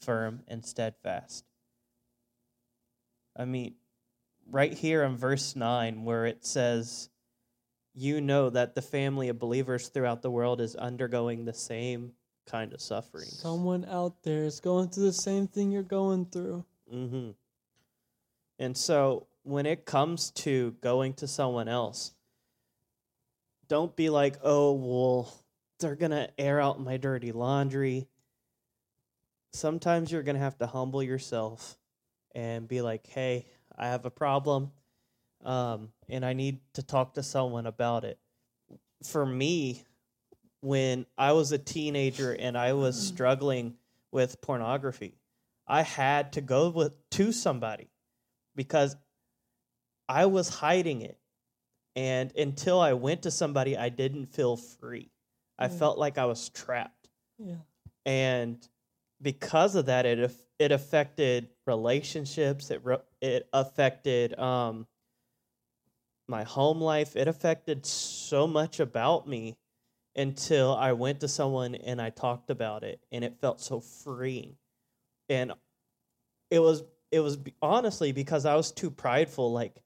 firm 0.00 0.42
and 0.48 0.64
steadfast. 0.64 1.44
I 3.36 3.44
mean, 3.44 3.74
right 4.50 4.72
here 4.72 5.02
in 5.02 5.16
verse 5.16 5.54
9, 5.56 6.04
where 6.04 6.26
it 6.26 6.44
says, 6.44 7.08
You 7.94 8.20
know 8.20 8.50
that 8.50 8.74
the 8.74 8.82
family 8.82 9.28
of 9.28 9.38
believers 9.38 9.88
throughout 9.88 10.22
the 10.22 10.30
world 10.30 10.60
is 10.60 10.76
undergoing 10.76 11.44
the 11.44 11.54
same 11.54 12.12
kind 12.46 12.72
of 12.72 12.80
suffering. 12.80 13.26
Someone 13.26 13.84
out 13.84 14.22
there 14.22 14.44
is 14.44 14.60
going 14.60 14.88
through 14.88 15.04
the 15.04 15.12
same 15.12 15.46
thing 15.46 15.70
you're 15.70 15.82
going 15.82 16.26
through. 16.26 16.64
Mm-hmm. 16.92 17.30
And 18.58 18.76
so 18.76 19.26
when 19.42 19.66
it 19.66 19.86
comes 19.86 20.30
to 20.32 20.76
going 20.80 21.14
to 21.14 21.28
someone 21.28 21.68
else, 21.68 22.12
don't 23.68 23.94
be 23.94 24.10
like, 24.10 24.36
oh, 24.42 24.72
well, 24.72 25.32
they're 25.78 25.96
going 25.96 26.10
to 26.10 26.28
air 26.38 26.60
out 26.60 26.80
my 26.80 26.96
dirty 26.96 27.32
laundry. 27.32 28.08
Sometimes 29.52 30.12
you're 30.12 30.22
going 30.22 30.36
to 30.36 30.42
have 30.42 30.58
to 30.58 30.66
humble 30.66 31.02
yourself 31.02 31.76
and 32.34 32.68
be 32.68 32.82
like, 32.82 33.06
hey, 33.06 33.46
I 33.76 33.88
have 33.88 34.04
a 34.04 34.10
problem 34.10 34.70
um, 35.44 35.88
and 36.08 36.24
I 36.24 36.32
need 36.32 36.60
to 36.74 36.82
talk 36.82 37.14
to 37.14 37.22
someone 37.22 37.66
about 37.66 38.04
it. 38.04 38.18
For 39.04 39.24
me, 39.24 39.84
when 40.60 41.06
I 41.16 41.32
was 41.32 41.52
a 41.52 41.58
teenager 41.58 42.32
and 42.32 42.56
I 42.56 42.74
was 42.74 43.00
struggling 43.00 43.76
with 44.12 44.40
pornography, 44.40 45.14
I 45.66 45.82
had 45.82 46.32
to 46.34 46.40
go 46.40 46.68
with 46.68 46.92
to 47.10 47.32
somebody 47.32 47.90
because 48.54 48.96
I 50.08 50.26
was 50.26 50.48
hiding 50.48 51.02
it. 51.02 51.18
And 51.96 52.34
until 52.36 52.80
I 52.80 52.92
went 52.92 53.22
to 53.22 53.30
somebody, 53.30 53.76
I 53.76 53.88
didn't 53.88 54.26
feel 54.26 54.56
free. 54.56 55.10
I 55.58 55.64
Yeah. 55.66 55.78
felt 55.78 55.98
like 55.98 56.18
I 56.18 56.26
was 56.26 56.48
trapped. 56.50 57.08
Yeah. 57.38 57.56
And 58.04 58.68
because 59.22 59.74
of 59.74 59.86
that, 59.86 60.06
it 60.06 60.32
it 60.58 60.72
affected 60.72 61.48
relationships. 61.66 62.70
It 62.70 62.82
it 63.20 63.48
affected 63.52 64.38
um, 64.38 64.86
my 66.28 66.44
home 66.44 66.80
life. 66.80 67.16
It 67.16 67.28
affected 67.28 67.84
so 67.84 68.46
much 68.46 68.80
about 68.80 69.28
me 69.28 69.56
until 70.16 70.74
I 70.74 70.92
went 70.92 71.20
to 71.20 71.28
someone 71.28 71.74
and 71.74 72.00
I 72.00 72.10
talked 72.10 72.50
about 72.50 72.82
it, 72.82 73.00
and 73.12 73.24
it 73.24 73.40
felt 73.40 73.60
so 73.60 73.80
freeing. 73.80 74.56
And 75.28 75.52
it 76.50 76.58
was 76.58 76.82
it 77.10 77.20
was 77.20 77.38
honestly 77.60 78.12
because 78.12 78.46
I 78.46 78.54
was 78.54 78.72
too 78.72 78.90
prideful. 78.90 79.52
Like 79.52 79.76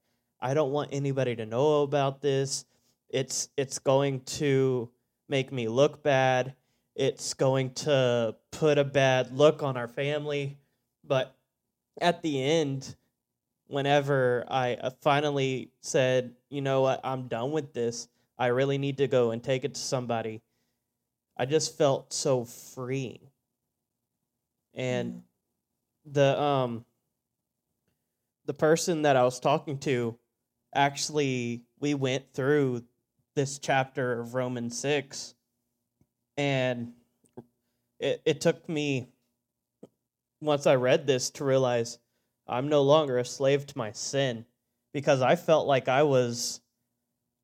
I 0.40 0.54
don't 0.54 0.72
want 0.72 0.90
anybody 0.92 1.36
to 1.36 1.46
know 1.46 1.82
about 1.82 2.20
this. 2.20 2.64
It's 3.08 3.48
it's 3.56 3.78
going 3.78 4.20
to 4.20 4.90
make 5.28 5.52
me 5.52 5.68
look 5.68 6.02
bad. 6.02 6.54
It's 6.94 7.34
going 7.34 7.74
to 7.74 8.36
put 8.52 8.78
a 8.78 8.84
bad 8.84 9.36
look 9.36 9.62
on 9.62 9.76
our 9.76 9.88
family. 9.88 10.58
But 11.02 11.34
at 12.00 12.22
the 12.22 12.42
end, 12.42 12.94
whenever 13.66 14.44
I 14.48 14.74
uh, 14.74 14.90
finally 15.00 15.72
said, 15.80 16.34
you 16.50 16.60
know 16.60 16.82
what, 16.82 17.00
I'm 17.04 17.28
done 17.28 17.50
with 17.50 17.72
this, 17.72 18.08
I 18.38 18.46
really 18.46 18.78
need 18.78 18.98
to 18.98 19.08
go 19.08 19.30
and 19.30 19.42
take 19.42 19.64
it 19.64 19.74
to 19.74 19.80
somebody, 19.80 20.42
I 21.36 21.46
just 21.46 21.76
felt 21.76 22.12
so 22.12 22.44
freeing. 22.44 23.20
And 24.74 25.22
the 26.04 26.40
um 26.40 26.84
the 28.46 28.54
person 28.54 29.02
that 29.02 29.16
I 29.16 29.22
was 29.24 29.40
talking 29.40 29.78
to 29.78 30.18
actually 30.74 31.62
we 31.80 31.94
went 31.94 32.34
through 32.34 32.84
this 33.34 33.58
chapter 33.58 34.20
of 34.20 34.34
Romans 34.34 34.78
6 34.78 35.34
and 36.36 36.92
it 38.00 38.22
it 38.24 38.40
took 38.40 38.68
me 38.68 39.08
once 40.40 40.66
I 40.66 40.74
read 40.74 41.06
this 41.06 41.30
to 41.30 41.44
realize 41.44 41.98
I'm 42.46 42.68
no 42.68 42.82
longer 42.82 43.18
a 43.18 43.24
slave 43.24 43.66
to 43.66 43.78
my 43.78 43.92
sin 43.92 44.44
because 44.92 45.22
I 45.22 45.36
felt 45.36 45.66
like 45.66 45.88
I 45.88 46.02
was 46.02 46.60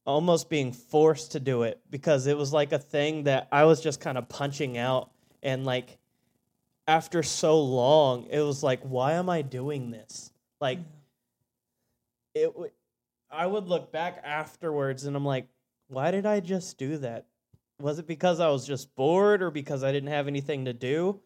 almost 0.07 0.51
being 0.51 0.73
forced 0.73 1.33
to 1.33 1.41
do 1.41 1.63
it 1.63 1.81
because 1.91 2.27
it 2.27 2.37
was 2.37 2.53
like 2.53 2.73
a 2.73 2.79
thing 2.79 3.25
that 3.25 3.49
I 3.53 3.65
was 3.65 3.81
just 3.81 4.01
kind 4.01 4.19
of 4.19 4.29
punching 4.29 4.77
out. 4.77 5.11
And 5.43 5.65
like 5.65 5.99
after 6.87 7.23
so 7.23 7.61
long 7.61 8.27
it 8.31 8.41
was 8.41 8.63
like 8.63 8.81
why 8.83 9.13
am 9.13 9.31
I 9.31 9.43
doing 9.43 9.91
this? 9.91 10.33
Like 10.61 10.79
it 12.35 12.53
I 13.31 13.47
would 13.47 13.69
look 13.69 13.93
back 13.93 14.21
afterwards 14.25 15.05
and 15.05 15.17
I'm 15.17 15.25
like 15.25 15.47
why 15.89 16.11
did 16.11 16.27
I 16.27 16.41
just 16.41 16.79
do 16.79 16.99
that 16.99 17.27
was 17.81 17.99
it 17.99 18.07
because 18.07 18.41
I 18.41 18.49
was 18.49 18.67
just 18.67 18.95
bored 18.95 19.43
or 19.43 19.51
because 19.51 19.83
I 19.83 19.93
didn't 19.93 20.11
have 20.11 20.29
anything 20.29 20.67
to 20.67 20.73
do? 20.73 21.21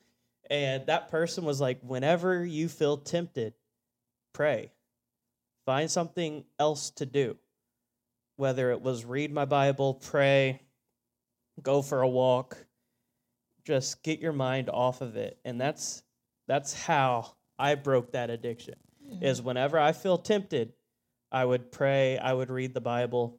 And 0.51 0.87
that 0.87 1.11
person 1.11 1.45
was 1.45 1.61
like 1.61 1.81
whenever 1.83 2.45
you 2.45 2.69
feel 2.69 2.99
tempted 2.99 3.55
pray. 4.33 4.73
Find 5.65 5.91
something 5.91 6.45
else 6.59 6.91
to 6.91 7.07
do. 7.07 7.37
Whether 8.37 8.71
it 8.71 8.83
was 8.83 9.05
read 9.05 9.33
my 9.33 9.45
bible 9.45 9.95
pray 9.95 10.61
go 11.63 11.83
for 11.83 12.03
a 12.03 12.09
walk. 12.09 12.57
Just 13.65 14.03
get 14.03 14.21
your 14.21 14.33
mind 14.33 14.69
off 14.69 15.01
of 15.01 15.17
it. 15.17 15.39
And 15.45 15.61
that's 15.61 16.03
that's 16.47 16.73
how 16.75 17.35
i 17.59 17.75
broke 17.75 18.13
that 18.13 18.31
addiction 18.31 18.75
mm. 19.07 19.23
is 19.23 19.41
whenever 19.41 19.79
i 19.79 19.93
feel 19.93 20.19
tempted 20.19 20.73
i 21.33 21.45
would 21.45 21.71
pray 21.73 22.19
i 22.19 22.33
would 22.33 22.51
read 22.51 22.75
the 22.75 22.81
bible 22.81 23.39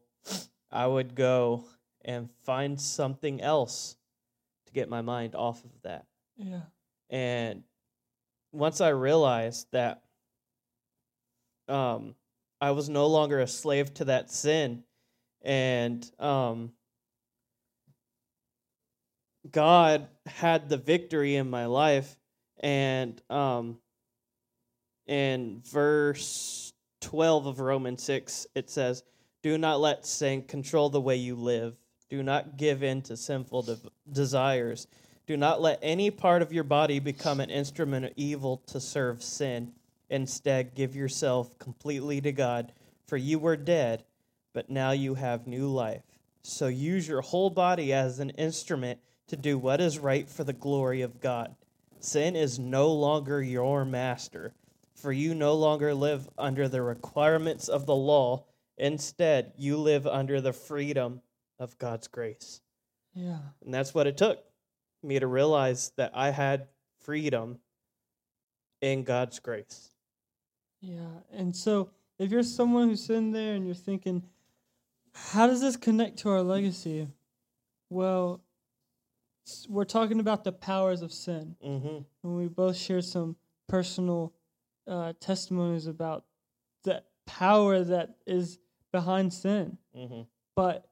i 0.71 0.86
would 0.86 1.15
go 1.15 1.63
and 2.06 2.30
find 2.44 2.80
something 2.80 3.41
else 3.41 3.98
to 4.68 4.74
get 4.74 4.88
my 4.89 5.02
mind 5.02 5.36
off 5.36 5.63
of 5.65 5.82
that 5.82 6.06
Yeah. 6.38 6.62
and 7.10 7.63
once 8.54 8.80
I 8.80 8.89
realized 8.89 9.68
that 9.72 10.02
um, 11.68 12.15
I 12.62 12.72
was 12.72 12.88
no 12.89 13.08
longer 13.08 13.39
a 13.41 13.48
slave 13.48 13.94
to 13.96 14.06
that 14.06 14.32
sin, 14.32 14.84
and 15.41 16.10
um, 16.20 16.72
God 19.52 20.08
had 20.26 20.70
the 20.70 20.78
victory 20.78 21.36
in 21.36 21.50
my 21.50 21.65
life, 21.65 22.18
and 22.60 23.22
um, 23.30 23.78
in 25.06 25.62
verse 25.65 26.74
12 27.02 27.46
of 27.48 27.60
Romans 27.60 28.02
6, 28.04 28.48
it 28.56 28.70
says, 28.70 29.04
Do 29.44 29.58
not 29.58 29.80
let 29.80 30.06
sin 30.06 30.44
control 30.44 30.89
the 30.89 31.02
way 31.02 31.15
you 31.18 31.36
live. 31.36 31.76
Do 32.10 32.22
not 32.22 32.58
give 32.58 32.84
in 32.84 33.02
to 33.04 33.18
sinful 33.18 33.63
de- 33.63 33.78
desires. 34.12 34.88
Do 35.28 35.38
not 35.38 35.62
let 35.62 35.80
any 35.82 36.12
part 36.12 36.41
of 36.41 36.54
your 36.54 36.63
body 36.63 37.00
become 37.00 37.39
an 37.39 37.50
instrument 37.50 38.06
of 38.06 38.12
evil 38.15 38.62
to 38.68 38.80
serve 38.80 39.24
sin. 39.24 39.72
Instead, 40.10 40.76
give 40.76 40.96
yourself 40.96 41.58
completely 41.58 42.22
to 42.22 42.32
God, 42.32 42.72
for 43.08 43.18
you 43.18 43.39
were 43.39 43.58
dead, 43.58 44.04
but 44.54 44.70
now 44.70 44.91
you 44.91 45.15
have 45.15 45.48
new 45.48 45.68
life. 45.68 46.04
So 46.44 46.68
use 46.68 47.08
your 47.08 47.22
whole 47.22 47.50
body 47.50 47.91
as 47.91 48.20
an 48.20 48.30
instrument 48.32 49.00
to 49.28 49.36
do 49.36 49.58
what 49.58 49.82
is 49.82 49.98
right 49.98 50.30
for 50.30 50.44
the 50.44 50.54
glory 50.54 51.02
of 51.02 51.20
God. 51.20 51.56
Sin 52.00 52.36
is 52.36 52.60
no 52.60 52.91
longer 52.91 53.41
your 53.41 53.84
master, 53.84 54.54
for 54.94 55.12
you 55.12 55.34
no 55.34 55.56
longer 55.56 55.96
live 55.96 56.30
under 56.38 56.68
the 56.68 56.84
requirements 56.84 57.68
of 57.68 57.88
the 57.88 57.96
law. 57.96 58.44
Instead, 58.78 59.54
you 59.58 59.78
live 59.78 60.06
under 60.06 60.39
the 60.39 60.54
freedom 60.54 61.22
of 61.60 61.78
God's 61.78 62.08
grace. 62.08 62.62
Yeah. 63.13 63.38
And 63.63 63.74
that's 63.74 63.94
what 63.94 64.08
it 64.08 64.18
took 64.18 64.44
me 65.04 65.20
to 65.20 65.28
realize 65.28 65.91
that 65.98 66.12
I 66.13 66.32
had 66.32 66.68
freedom 67.00 67.60
in 68.82 69.04
God's 69.04 69.39
grace. 69.39 69.91
Yeah. 70.82 71.22
And 71.32 71.56
so 71.56 71.89
if 72.20 72.32
you're 72.32 72.44
someone 72.44 72.89
who's 72.89 73.04
sitting 73.04 73.32
there 73.32 73.56
and 73.56 73.65
you're 73.65 73.76
thinking, 73.76 74.24
how 75.13 75.48
does 75.48 75.62
this 75.62 75.78
connect 75.78 76.18
to 76.20 76.30
our 76.30 76.41
legacy? 76.41 77.08
Well, 77.89 78.41
we're 79.70 79.86
talking 79.86 80.20
about 80.20 80.44
the 80.44 80.52
powers 80.52 81.02
of 81.02 81.12
sin. 81.12 81.56
Mm-hmm. 81.65 81.98
And 82.24 82.38
we 82.38 82.48
both 82.48 82.76
shared 82.76 83.06
some 83.06 83.36
personal 83.68 84.34
uh, 84.88 85.13
testimonies 85.20 85.88
about 85.88 86.26
the 86.84 87.04
power 87.26 87.84
that 87.84 88.15
is 88.26 88.60
behind 88.91 89.34
sin. 89.34 89.78
Mm-hmm. 89.96 90.22
But 90.56 90.88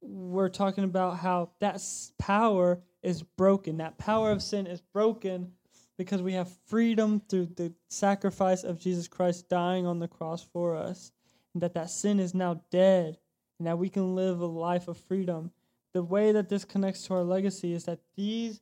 we're 0.00 0.48
talking 0.48 0.84
about 0.84 1.18
how 1.18 1.50
that 1.60 1.82
power 2.18 2.80
is 3.02 3.22
broken. 3.22 3.78
That 3.78 3.98
power 3.98 4.30
of 4.30 4.42
sin 4.42 4.66
is 4.66 4.80
broken 4.80 5.52
because 5.96 6.22
we 6.22 6.34
have 6.34 6.48
freedom 6.66 7.20
through 7.28 7.46
the 7.56 7.72
sacrifice 7.88 8.62
of 8.62 8.78
Jesus 8.78 9.08
Christ 9.08 9.48
dying 9.48 9.86
on 9.86 9.98
the 9.98 10.08
cross 10.08 10.42
for 10.42 10.76
us, 10.76 11.10
and 11.54 11.62
that 11.62 11.74
that 11.74 11.90
sin 11.90 12.20
is 12.20 12.34
now 12.34 12.62
dead, 12.70 13.18
and 13.58 13.66
that 13.66 13.78
we 13.78 13.88
can 13.88 14.14
live 14.14 14.40
a 14.40 14.46
life 14.46 14.86
of 14.86 14.96
freedom. 14.96 15.50
The 15.94 16.02
way 16.02 16.32
that 16.32 16.48
this 16.48 16.64
connects 16.64 17.04
to 17.06 17.14
our 17.14 17.24
legacy 17.24 17.72
is 17.72 17.84
that 17.84 17.98
these 18.16 18.60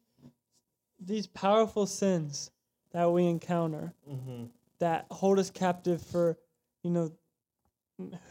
these 0.99 1.27
powerful 1.27 1.87
sins 1.87 2.51
that 2.93 3.11
we 3.11 3.27
encounter 3.27 3.93
Mm-hmm. 4.11 4.45
that 4.79 5.07
hold 5.11 5.39
us 5.39 5.51
captive 5.51 6.01
for, 6.01 6.39
you 6.83 6.91
know, 6.91 7.13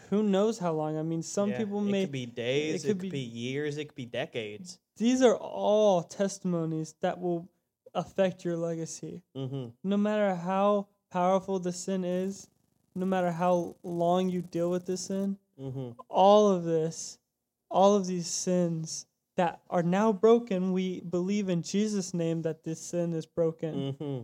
who 0.10 0.24
knows 0.24 0.60
how 0.60 0.74
long. 0.74 0.98
I 0.98 1.02
mean, 1.04 1.24
some 1.24 1.52
people 1.52 1.80
it 1.88 1.92
may 1.92 2.04
could 2.04 2.12
be 2.12 2.26
days, 2.26 2.84
it 2.84 2.88
could 2.88 3.00
could, 3.00 3.02
be- 3.04 3.10
be, 3.10 3.20
years, 3.20 3.78
it 3.78 3.86
could 3.86 3.96
be 3.96 4.06
decades. 4.06 4.80
these 4.98 5.22
are 5.22 5.36
all 5.36 6.04
testimonies 6.04 6.96
that 7.02 7.20
will 7.20 7.50
affect 7.94 8.44
your 8.46 8.58
legacy. 8.58 9.22
Mm-hmm. 9.36 9.68
No 9.84 9.98
matter 9.98 10.36
how 10.36 10.88
powerful 11.12 11.60
the 11.60 11.72
sin 11.74 12.04
is, 12.04 12.48
no 12.94 13.06
matter 13.06 13.32
how 13.32 13.76
long 13.84 14.30
you 14.30 14.42
deal 14.42 14.70
with 14.70 14.86
the 14.86 14.98
sin, 14.98 15.38
Mm-hmm. 15.62 15.92
all 16.10 16.52
of 16.52 16.66
this, 16.66 17.18
all 17.72 17.96
of 17.96 18.08
these 18.08 18.28
sins 18.28 19.06
that 19.38 19.62
are 19.70 19.84
now 19.84 20.12
broken, 20.12 20.74
we 20.74 21.00
believe 21.00 21.48
in 21.48 21.62
Jesus' 21.62 22.14
name 22.14 22.42
that 22.42 22.66
this 22.66 22.82
sin 22.82 23.14
is 23.14 23.26
broken. 23.26 23.74
Mm-hmm. 23.94 24.22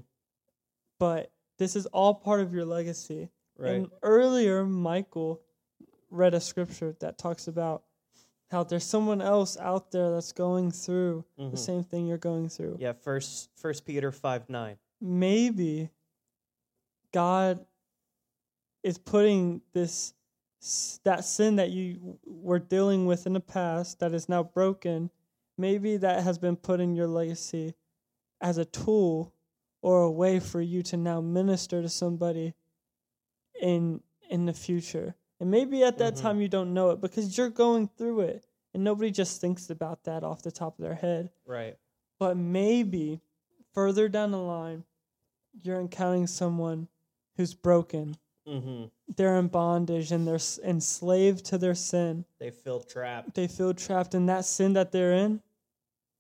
But 1.00 1.32
this 1.58 1.78
is 1.78 1.86
all 1.88 2.14
part 2.16 2.42
of 2.42 2.54
your 2.54 2.66
legacy. 2.66 3.30
Right. 3.62 3.74
And 3.74 3.92
earlier, 4.02 4.66
Michael 4.66 5.42
read 6.10 6.34
a 6.34 6.42
scripture 6.42 6.96
that 7.00 7.18
talks 7.18 7.48
about 7.48 7.84
how 8.50 8.64
there's 8.64 8.84
someone 8.84 9.22
else 9.22 9.56
out 9.58 9.92
there 9.92 10.12
that's 10.12 10.34
going 10.34 10.72
through 10.72 11.24
Mhm. 11.40 11.52
the 11.52 11.58
same 11.58 11.84
thing 11.84 12.06
you're 12.08 12.18
going 12.18 12.50
through. 12.50 12.78
Yeah. 12.80 12.94
First, 12.94 13.50
First 13.56 13.86
Peter 13.86 14.12
five 14.12 14.50
nine. 14.50 14.78
Maybe 15.00 15.90
God 17.14 17.66
is 18.84 18.98
putting 18.98 19.62
this 19.74 20.14
that 21.04 21.24
sin 21.26 21.56
that 21.56 21.72
you 21.72 22.20
were 22.24 22.60
dealing 22.60 23.06
with 23.08 23.26
in 23.26 23.34
the 23.34 23.40
past 23.40 24.00
that 24.00 24.14
is 24.14 24.30
now 24.30 24.44
broken. 24.44 25.10
Maybe 25.58 25.98
that 25.98 26.24
has 26.24 26.38
been 26.38 26.56
put 26.56 26.80
in 26.80 26.94
your 26.96 27.08
legacy 27.08 27.74
as 28.40 28.58
a 28.60 28.66
tool 28.66 29.34
or 29.82 30.02
a 30.04 30.12
way 30.12 30.40
for 30.40 30.62
you 30.62 30.84
to 30.84 30.98
now 30.98 31.20
minister 31.22 31.82
to 31.82 31.90
somebody 31.90 32.54
in 33.62 34.02
in 34.30 34.46
the 34.46 34.54
future. 34.54 35.16
And 35.40 35.52
maybe 35.52 35.84
at 35.84 35.98
that 35.98 36.14
Mhm. 36.14 36.22
time 36.22 36.42
you 36.42 36.48
don't 36.48 36.74
know 36.74 36.92
it 36.92 37.02
because 37.02 37.38
you're 37.38 37.50
going 37.50 37.88
through 37.90 38.22
it 38.22 38.46
and 38.74 38.84
nobody 38.84 39.12
just 39.12 39.42
thinks 39.42 39.70
about 39.70 40.04
that 40.04 40.24
off 40.24 40.42
the 40.42 40.52
top 40.52 40.78
of 40.80 40.84
their 40.84 40.96
head. 40.96 41.32
Right. 41.46 41.78
But 42.18 42.38
maybe 42.38 43.20
further 43.74 44.08
down 44.08 44.32
the 44.32 44.38
line 44.40 44.86
you're 45.62 45.80
encountering 45.82 46.28
someone 46.28 46.88
who's 47.36 47.54
broken. 47.54 48.16
Mm-hmm. 48.48 48.86
They're 49.18 49.36
in 49.38 49.48
bondage 49.50 50.12
and 50.14 50.26
they're 50.26 50.40
enslaved 50.64 51.44
to 51.48 51.58
their 51.58 51.76
sin. 51.76 52.24
They 52.40 52.52
feel 52.52 52.80
trapped. 52.80 53.34
They 53.34 53.48
feel 53.48 53.74
trapped 53.74 54.14
and 54.16 54.30
that 54.30 54.46
sin 54.46 54.74
that 54.74 54.92
they're 54.94 55.12
in 55.14 55.42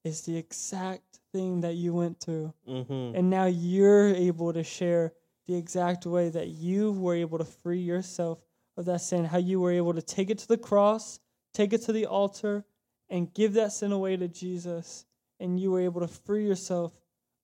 is 0.03 0.21
the 0.23 0.35
exact 0.35 1.19
thing 1.31 1.61
that 1.61 1.75
you 1.75 1.93
went 1.93 2.19
through. 2.19 2.53
Mm-hmm. 2.67 3.15
And 3.15 3.29
now 3.29 3.45
you're 3.45 4.09
able 4.09 4.51
to 4.51 4.63
share 4.63 5.13
the 5.47 5.55
exact 5.55 6.05
way 6.05 6.29
that 6.29 6.49
you 6.49 6.91
were 6.91 7.15
able 7.15 7.37
to 7.37 7.45
free 7.45 7.79
yourself 7.79 8.39
of 8.77 8.85
that 8.85 9.01
sin, 9.01 9.25
how 9.25 9.37
you 9.37 9.59
were 9.59 9.71
able 9.71 9.93
to 9.93 10.01
take 10.01 10.29
it 10.29 10.37
to 10.39 10.47
the 10.47 10.57
cross, 10.57 11.19
take 11.53 11.73
it 11.73 11.81
to 11.83 11.91
the 11.91 12.05
altar, 12.05 12.63
and 13.09 13.33
give 13.33 13.53
that 13.53 13.71
sin 13.71 13.91
away 13.91 14.15
to 14.17 14.27
Jesus. 14.27 15.05
And 15.39 15.59
you 15.59 15.71
were 15.71 15.81
able 15.81 16.01
to 16.01 16.07
free 16.07 16.45
yourself 16.45 16.93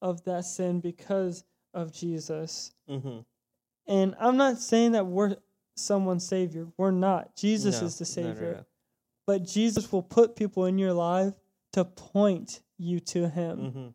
of 0.02 0.24
that 0.26 0.46
sin 0.46 0.80
because 0.80 1.44
of 1.74 1.92
Jesus. 1.92 2.72
Mm-hmm. 2.90 3.20
And 3.88 4.16
I'm 4.20 4.38
not 4.38 4.60
saying 4.60 4.94
that 4.94 5.06
we're 5.06 5.36
someone's 5.76 6.26
savior. 6.26 6.68
We're 6.78 6.92
not. 6.92 7.36
Jesus 7.36 7.82
is 7.82 7.98
the 7.98 8.06
savior. 8.06 8.66
But 9.26 9.44
Jesus 9.44 9.92
will 9.92 10.04
put 10.04 10.36
people 10.36 10.66
in 10.66 10.78
your 10.78 10.94
life 10.94 11.34
to 11.74 11.84
point 11.84 12.62
you 12.78 13.00
to 13.02 13.28
him. 13.28 13.58
Mm-hmm. 13.58 13.88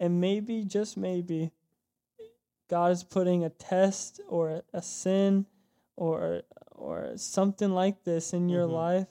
And 0.00 0.20
maybe, 0.20 0.64
just 0.64 0.96
maybe, 0.96 1.52
God 2.68 2.92
is 2.92 3.04
putting 3.04 3.44
a 3.44 3.50
test 3.50 4.20
or 4.28 4.62
a, 4.72 4.82
sin 4.82 5.46
or 5.96 6.42
or 6.72 7.16
something 7.16 7.70
like 7.70 8.02
this 8.04 8.32
in 8.32 8.48
your 8.48 8.66
Mhm. 8.66 8.72
life 8.72 9.08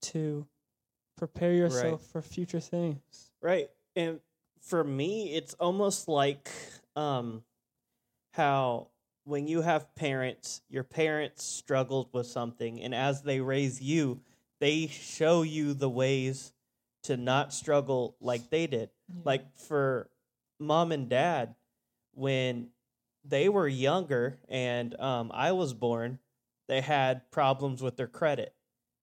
to 0.00 0.46
prepare 1.16 1.52
yourself 1.52 2.04
for 2.04 2.20
future 2.20 2.60
things. 2.60 3.32
Right. 3.40 3.70
And 3.94 4.20
for 4.60 4.84
me, 4.84 5.34
it's 5.34 5.54
almost 5.54 6.08
like 6.08 6.50
um 6.94 7.42
how 8.32 8.88
when 9.24 9.48
you 9.48 9.62
have 9.62 9.92
parents, 9.94 10.62
your 10.68 10.84
parents 10.84 11.42
struggled 11.42 12.12
with 12.12 12.26
something 12.26 12.80
and 12.80 12.94
as 12.94 13.22
they 13.22 13.40
raise 13.40 13.80
you, 13.80 14.20
they 14.60 14.86
show 14.86 15.42
you 15.42 15.74
the 15.74 15.88
ways 15.90 16.52
to 17.04 17.16
not 17.16 17.52
struggle 17.52 18.16
like 18.20 18.50
they 18.50 18.66
did. 18.66 18.90
Like 19.24 19.56
for 19.56 20.10
mom 20.58 20.92
and 20.92 21.08
dad 21.08 21.54
when 22.12 22.70
they 23.28 23.48
were 23.48 23.68
younger 23.68 24.38
and 24.48 24.98
um, 25.00 25.30
I 25.34 25.52
was 25.52 25.74
born, 25.74 26.18
they 26.68 26.80
had 26.80 27.30
problems 27.30 27.82
with 27.82 27.96
their 27.96 28.06
credit. 28.06 28.54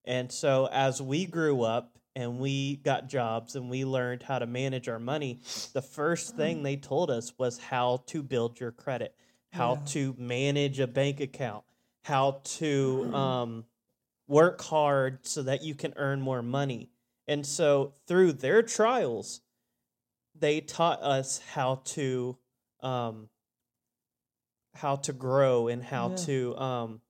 And 0.05 0.31
so 0.31 0.67
as 0.71 1.01
we 1.01 1.25
grew 1.25 1.61
up 1.61 1.97
and 2.15 2.39
we 2.39 2.75
got 2.77 3.07
jobs 3.07 3.55
and 3.55 3.69
we 3.69 3.85
learned 3.85 4.23
how 4.23 4.39
to 4.39 4.45
manage 4.45 4.87
our 4.89 4.99
money, 4.99 5.39
the 5.73 5.81
first 5.81 6.35
thing 6.35 6.61
they 6.63 6.75
told 6.75 7.09
us 7.09 7.33
was 7.37 7.57
how 7.57 8.03
to 8.07 8.21
build 8.21 8.59
your 8.59 8.71
credit, 8.71 9.15
how 9.51 9.75
Yeah. 9.75 9.85
to 9.87 10.15
manage 10.17 10.79
a 10.79 10.87
bank 10.87 11.19
account, 11.19 11.63
how 12.03 12.41
to 12.43 13.13
um, 13.13 13.65
work 14.27 14.61
hard 14.61 15.25
so 15.25 15.43
that 15.43 15.63
you 15.63 15.75
can 15.75 15.93
earn 15.95 16.21
more 16.21 16.41
money. 16.41 16.89
And 17.27 17.45
so 17.45 17.93
through 18.07 18.33
their 18.33 18.61
trials, 18.61 19.41
they 20.35 20.59
taught 20.59 21.01
us 21.01 21.39
how 21.53 21.75
to 21.85 22.37
um, 22.81 23.29
how 24.75 24.95
to 24.97 25.13
grow 25.13 25.67
and 25.67 25.83
how 25.83 26.09
Yeah. 26.09 26.15
to 26.15 26.57
um, 26.57 27.01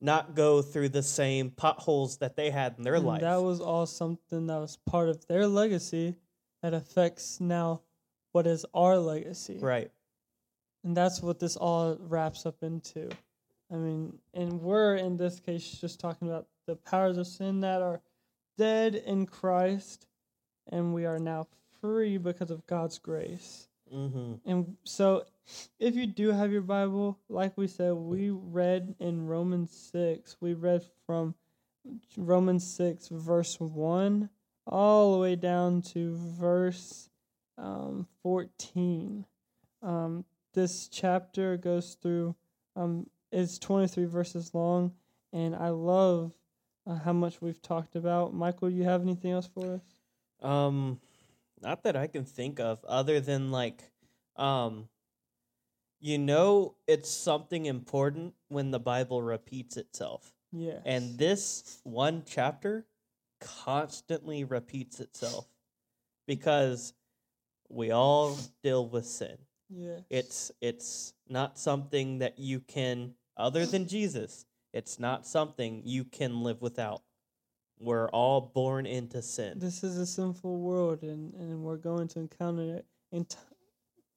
not 0.00 0.34
go 0.34 0.62
through 0.62 0.90
the 0.90 1.02
same 1.02 1.50
potholes 1.50 2.18
that 2.18 2.36
they 2.36 2.50
had 2.50 2.74
in 2.78 2.84
their 2.84 2.96
And 2.96 3.06
life. 3.06 3.20
That 3.20 3.42
was 3.42 3.60
all 3.60 3.86
something 3.86 4.46
that 4.46 4.58
was 4.58 4.76
part 4.86 5.08
of 5.08 5.26
their 5.26 5.46
legacy 5.46 6.16
that 6.62 6.74
affects 6.74 7.40
now 7.40 7.82
what 8.32 8.46
is 8.46 8.64
our 8.74 8.98
legacy. 8.98 9.58
right. 9.58 9.90
And 10.82 10.94
that's 10.94 11.22
what 11.22 11.38
this 11.38 11.56
all 11.56 11.96
wraps 11.98 12.44
up 12.44 12.62
into. 12.62 13.08
I 13.72 13.76
mean, 13.76 14.18
and 14.34 14.60
we're 14.60 14.96
in 14.96 15.16
this 15.16 15.40
case 15.40 15.66
just 15.80 15.98
talking 15.98 16.28
about 16.28 16.46
the 16.66 16.76
powers 16.76 17.16
of 17.16 17.26
sin 17.26 17.60
that 17.60 17.80
are 17.80 18.02
dead 18.58 18.94
in 18.94 19.24
Christ, 19.26 20.06
and 20.70 20.92
we 20.92 21.06
are 21.06 21.18
now 21.18 21.46
free 21.80 22.18
because 22.18 22.50
of 22.50 22.66
God's 22.66 22.98
grace. 22.98 23.68
Mm-hmm. 23.92 24.50
And 24.50 24.76
so, 24.84 25.24
if 25.78 25.94
you 25.94 26.06
do 26.06 26.30
have 26.30 26.52
your 26.52 26.62
Bible, 26.62 27.18
like 27.28 27.56
we 27.56 27.66
said, 27.66 27.92
we 27.92 28.30
read 28.30 28.94
in 28.98 29.26
Romans 29.26 29.72
6, 29.92 30.36
we 30.40 30.54
read 30.54 30.82
from 31.06 31.34
Romans 32.16 32.66
6, 32.76 33.08
verse 33.08 33.60
1, 33.60 34.28
all 34.66 35.12
the 35.12 35.18
way 35.18 35.36
down 35.36 35.82
to 35.82 36.16
verse 36.16 37.10
um, 37.58 38.06
14. 38.22 39.26
Um, 39.82 40.24
this 40.54 40.88
chapter 40.88 41.56
goes 41.56 41.96
through, 42.00 42.34
um, 42.76 43.06
it's 43.30 43.58
23 43.58 44.06
verses 44.06 44.54
long, 44.54 44.92
and 45.32 45.54
I 45.54 45.68
love 45.68 46.32
uh, 46.86 46.94
how 46.94 47.12
much 47.12 47.42
we've 47.42 47.60
talked 47.60 47.96
about. 47.96 48.34
Michael, 48.34 48.70
you 48.70 48.84
have 48.84 49.02
anything 49.02 49.32
else 49.32 49.48
for 49.52 49.74
us? 49.74 50.48
Um, 50.48 51.00
not 51.64 51.82
that 51.84 51.96
I 51.96 52.06
can 52.06 52.24
think 52.24 52.60
of, 52.60 52.84
other 52.84 53.20
than 53.20 53.50
like, 53.50 53.82
um, 54.36 54.88
you 56.00 56.18
know, 56.18 56.76
it's 56.86 57.10
something 57.10 57.66
important 57.66 58.34
when 58.48 58.70
the 58.70 58.78
Bible 58.78 59.22
repeats 59.22 59.76
itself. 59.76 60.32
Yeah. 60.52 60.78
And 60.84 61.18
this 61.18 61.80
one 61.82 62.22
chapter 62.26 62.86
constantly 63.40 64.44
repeats 64.44 65.00
itself 65.00 65.46
because 66.26 66.92
we 67.68 67.90
all 67.90 68.38
deal 68.62 68.86
with 68.86 69.06
sin. 69.06 69.36
Yeah. 69.70 70.00
It's 70.10 70.52
it's 70.60 71.14
not 71.28 71.58
something 71.58 72.18
that 72.18 72.38
you 72.38 72.60
can 72.60 73.14
other 73.36 73.66
than 73.66 73.88
Jesus. 73.88 74.46
It's 74.72 74.98
not 74.98 75.26
something 75.26 75.82
you 75.84 76.04
can 76.04 76.42
live 76.42 76.60
without. 76.60 77.02
We're 77.78 78.08
all 78.08 78.40
born 78.40 78.86
into 78.86 79.20
sin. 79.22 79.58
this 79.58 79.82
is 79.84 79.98
a 79.98 80.06
sinful 80.06 80.58
world 80.60 81.02
and, 81.02 81.34
and 81.34 81.62
we're 81.62 81.76
going 81.76 82.08
to 82.08 82.20
encounter 82.20 82.76
it 82.76 82.86
in 83.12 83.24
t- 83.24 83.36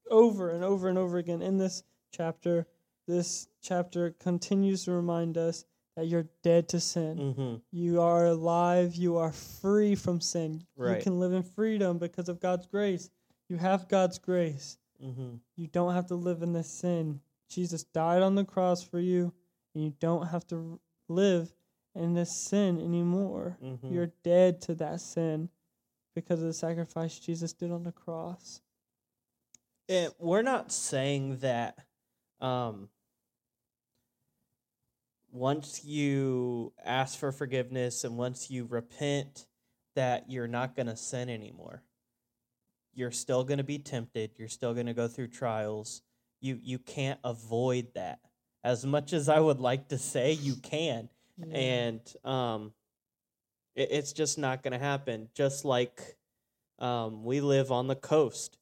over 0.09 0.51
and 0.51 0.63
over 0.63 0.87
and 0.87 0.97
over 0.97 1.17
again 1.17 1.41
in 1.41 1.57
this 1.57 1.83
chapter. 2.11 2.67
This 3.07 3.47
chapter 3.61 4.11
continues 4.19 4.85
to 4.85 4.91
remind 4.91 5.37
us 5.37 5.65
that 5.95 6.05
you're 6.05 6.27
dead 6.43 6.69
to 6.69 6.79
sin. 6.79 7.17
Mm-hmm. 7.17 7.55
you 7.71 8.01
are 8.01 8.27
alive. 8.27 8.95
You 8.95 9.17
are 9.17 9.31
free 9.31 9.95
from 9.95 10.21
sin. 10.21 10.63
You 10.97 11.03
can 11.03 11.19
live 11.19 11.33
in 11.33 11.43
freedom 11.43 11.97
because 11.97 12.29
of 12.29 12.39
god's 12.39 12.67
grace. 12.67 13.09
You 13.49 13.57
have 13.57 13.87
god's 13.89 14.19
grace. 14.19 14.77
Mm-hmm. 15.03 15.35
you 15.55 15.67
don't 15.67 15.93
have 15.93 16.07
to 16.07 16.15
live 16.15 16.41
in 16.41 16.53
this 16.53 16.69
sin. 16.69 17.19
Jesus 17.49 17.83
died 17.83 18.23
on 18.23 18.33
the 18.33 18.43
cross 18.43 18.81
for 18.81 18.99
you 18.99 19.31
and 19.75 19.83
you 19.83 19.93
don't 19.99 20.25
have 20.27 20.45
to 20.47 20.79
live 21.07 21.53
in 21.97 22.13
this 22.13 22.35
sin 22.35 22.79
anymore 22.79 23.57
Mhm. 23.61 23.91
you're 23.91 24.11
dead 24.23 24.61
to 24.61 24.75
that 24.75 25.01
sin 25.01 25.49
because 26.15 26.39
of 26.41 26.47
the 26.47 26.53
sacrifice 26.53 27.19
Jesus 27.19 27.53
did 27.53 27.71
on 27.71 27.83
the 27.83 27.91
cross. 27.91 28.61
And 29.89 30.13
we're 30.19 30.41
not 30.41 30.71
saying 30.71 31.37
that 31.37 31.85
um, 32.41 32.89
once 35.31 35.83
you 35.83 36.73
ask 36.83 37.17
for 37.19 37.31
forgiveness 37.31 38.03
and 38.03 38.17
once 38.17 38.49
you 38.49 38.65
repent, 38.65 39.47
that 39.95 40.29
you're 40.29 40.47
not 40.47 40.75
going 40.75 40.87
to 40.87 40.95
sin 40.97 41.29
anymore. 41.29 41.83
you're 42.93 43.11
still 43.11 43.43
going 43.43 43.59
to 43.59 43.63
be 43.63 43.77
tempted. 43.77 44.31
You're 44.37 44.47
still 44.47 44.73
going 44.73 44.87
to 44.87 44.93
go 44.93 45.07
through 45.07 45.27
trials. 45.27 46.01
You 46.41 46.59
you 46.63 46.79
can't 46.79 47.19
avoid 47.23 47.93
that. 47.93 48.19
As 48.63 48.87
much 48.87 49.13
as 49.13 49.29
I 49.29 49.39
would 49.39 49.59
like 49.59 49.89
to 49.89 49.99
say 49.99 50.31
you 50.31 50.55
can, 50.55 51.07
Yeah. 51.37 51.55
and 51.55 52.01
um, 52.23 52.73
it, 53.75 53.89
it's 53.91 54.13
just 54.13 54.37
not 54.37 54.63
going 54.63 54.73
to 54.73 54.79
happen. 54.79 55.29
Just 55.33 55.65
like 55.65 56.17
um, 56.79 57.23
we 57.23 57.41
live 57.41 57.71
on 57.71 57.87
the 57.87 57.95
coast, 57.95 58.57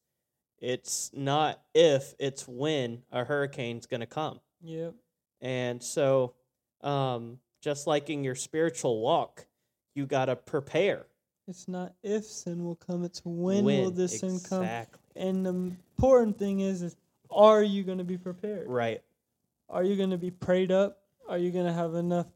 it's 0.60 1.12
not 1.14 1.62
if, 1.74 2.14
it's 2.20 2.48
when 2.48 3.04
a 3.12 3.24
hurricane's 3.24 3.86
going 3.86 4.02
to 4.02 4.08
come. 4.08 4.40
Yep. 4.62 4.94
And 5.42 5.82
so, 5.84 6.34
um, 6.82 7.40
just 7.62 7.88
like 7.88 8.10
in 8.10 8.24
your 8.24 8.36
spiritual 8.36 9.02
walk, 9.02 9.46
you 9.96 10.06
got 10.06 10.26
to 10.26 10.36
prepare. 10.36 11.06
It's 11.48 11.68
not 11.68 11.94
if 12.04 12.26
sin 12.26 12.64
will 12.64 12.76
come, 12.76 13.04
it's 13.04 13.22
when, 13.24 13.66
will 13.66 13.92
this 13.92 14.20
sin 14.20 14.40
come. 14.40 14.64
exactly. 14.64 15.00
And 15.16 15.46
the 15.46 15.50
important 15.50 16.38
thing 16.40 16.62
is, 16.62 16.82
is 16.82 16.96
are 17.30 17.64
you 17.64 17.84
going 17.84 17.98
to 18.00 18.04
be 18.04 18.18
prepared? 18.18 18.68
Right. 18.68 19.02
Are 19.70 19.84
you 19.84 19.96
going 19.96 20.10
to 20.12 20.18
be 20.18 20.32
prayed 20.32 20.72
up? 20.72 21.00
Are 21.28 21.38
you 21.38 21.52
going 21.52 21.66
to 21.66 21.74
have 21.74 21.96
enough 21.96 22.28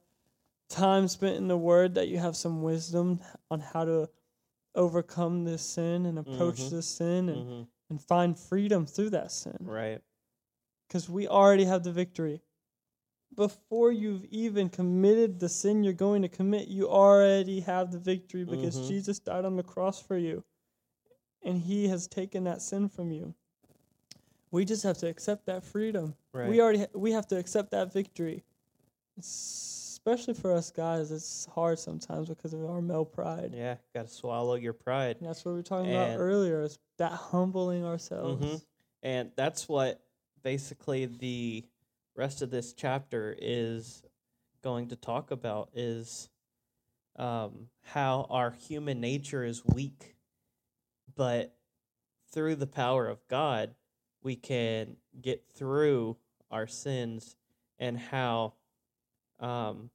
time 0.69 1.07
spent 1.07 1.35
in 1.37 1.47
the 1.47 1.57
Word 1.57 1.95
that 1.95 2.07
you 2.07 2.17
have 2.19 2.35
some 2.35 2.61
wisdom 2.61 3.19
on 3.51 3.59
how 3.59 3.85
to 3.85 4.09
overcome 4.75 5.43
this 5.43 5.61
sin 5.63 6.05
and 6.05 6.19
approach 6.19 6.57
Mhm. 6.61 6.69
this 6.69 6.87
sin 6.87 7.29
and, 7.29 7.43
hmm 7.43 7.63
and 7.91 7.99
find 8.03 8.37
freedom 8.37 8.85
through 8.85 9.09
that 9.09 9.31
sin? 9.31 9.57
Right. 9.61 9.99
Because 10.87 11.09
we 11.09 11.27
already 11.27 11.65
have 11.65 11.83
the 11.83 11.91
victory. 11.91 12.43
Before 13.35 13.91
you've 13.91 14.25
even 14.25 14.69
committed 14.69 15.39
the 15.39 15.49
sin 15.49 15.83
you're 15.83 15.93
going 15.93 16.21
to 16.21 16.29
commit, 16.29 16.67
you 16.67 16.87
already 16.87 17.61
have 17.61 17.91
the 17.91 17.97
victory 17.97 18.43
because 18.45 18.75
Mhm. 18.77 18.87
Jesus 18.87 19.17
died 19.19 19.43
on 19.43 19.55
the 19.55 19.63
cross 19.63 19.99
for 19.99 20.17
you. 20.17 20.43
And 21.41 21.57
he 21.61 21.87
has 21.87 22.07
taken 22.07 22.43
that 22.43 22.61
sin 22.61 22.89
from 22.89 23.11
you. 23.11 23.33
We 24.51 24.65
just 24.65 24.83
have 24.83 24.97
to 24.99 25.07
accept 25.07 25.45
that 25.47 25.63
freedom. 25.63 26.15
Right. 26.31 26.49
We 26.49 26.61
already 26.61 26.79
ha- 26.79 26.87
we 26.93 27.11
have 27.13 27.27
to 27.29 27.37
accept 27.37 27.71
that 27.71 27.91
victory. 27.91 28.43
Especially 30.05 30.33
for 30.33 30.53
us 30.53 30.71
guys, 30.71 31.11
it's 31.11 31.45
hard 31.53 31.77
sometimes 31.77 32.29
because 32.29 32.53
of 32.53 32.63
our 32.65 32.81
male 32.81 33.03
pride. 33.05 33.53
yeah. 33.55 33.75
Got 33.93 34.07
to 34.07 34.13
swallow 34.13 34.55
your 34.55 34.71
pride. 34.73 35.17
And 35.19 35.27
that's 35.27 35.43
what 35.43 35.51
we 35.51 35.57
were 35.57 35.63
talking 35.63 35.91
And- 35.91 36.13
about 36.13 36.19
earlier. 36.19 36.61
Is 36.61 36.79
that 36.97 37.11
humbling 37.11 37.83
ourselves? 37.83 38.45
Mhm. 38.45 38.65
And 39.03 39.31
that's 39.35 39.67
what 39.67 40.01
basically 40.41 41.05
the 41.05 41.65
rest 42.15 42.41
of 42.41 42.49
this 42.49 42.73
chapter 42.73 43.35
is 43.39 44.03
going 44.61 44.87
to 44.89 44.95
talk 44.95 45.31
about 45.31 45.69
is 45.73 46.29
um, 47.17 47.69
how 47.81 48.25
our 48.29 48.51
human 48.51 49.01
nature 49.01 49.43
is 49.43 49.65
weak, 49.65 50.15
but 51.15 51.57
through 52.31 52.55
the 52.55 52.67
power 52.67 53.07
of 53.07 53.27
God, 53.27 53.75
we 54.23 54.37
can 54.37 54.95
get 55.19 55.45
through 55.53 56.15
our 56.49 56.65
sins 56.67 57.35
and 57.77 57.97
how 57.97 58.53
um, 59.39 59.89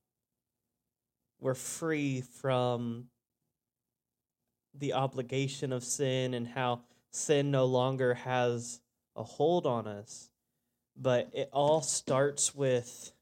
we're 1.40 1.54
free 1.54 2.22
from 2.22 3.07
the 4.74 4.94
obligation 4.94 5.72
of 5.72 5.85
sin 5.85 6.35
and 6.35 6.48
how 6.48 6.80
sin 7.11 7.50
no 7.50 7.64
longer 7.64 8.14
has 8.14 8.80
a 9.14 9.22
hold 9.22 9.66
on 9.66 9.87
us. 9.87 10.30
But 10.96 11.30
it 11.33 11.48
all 11.52 11.83
starts 11.83 12.54
with 12.54 13.12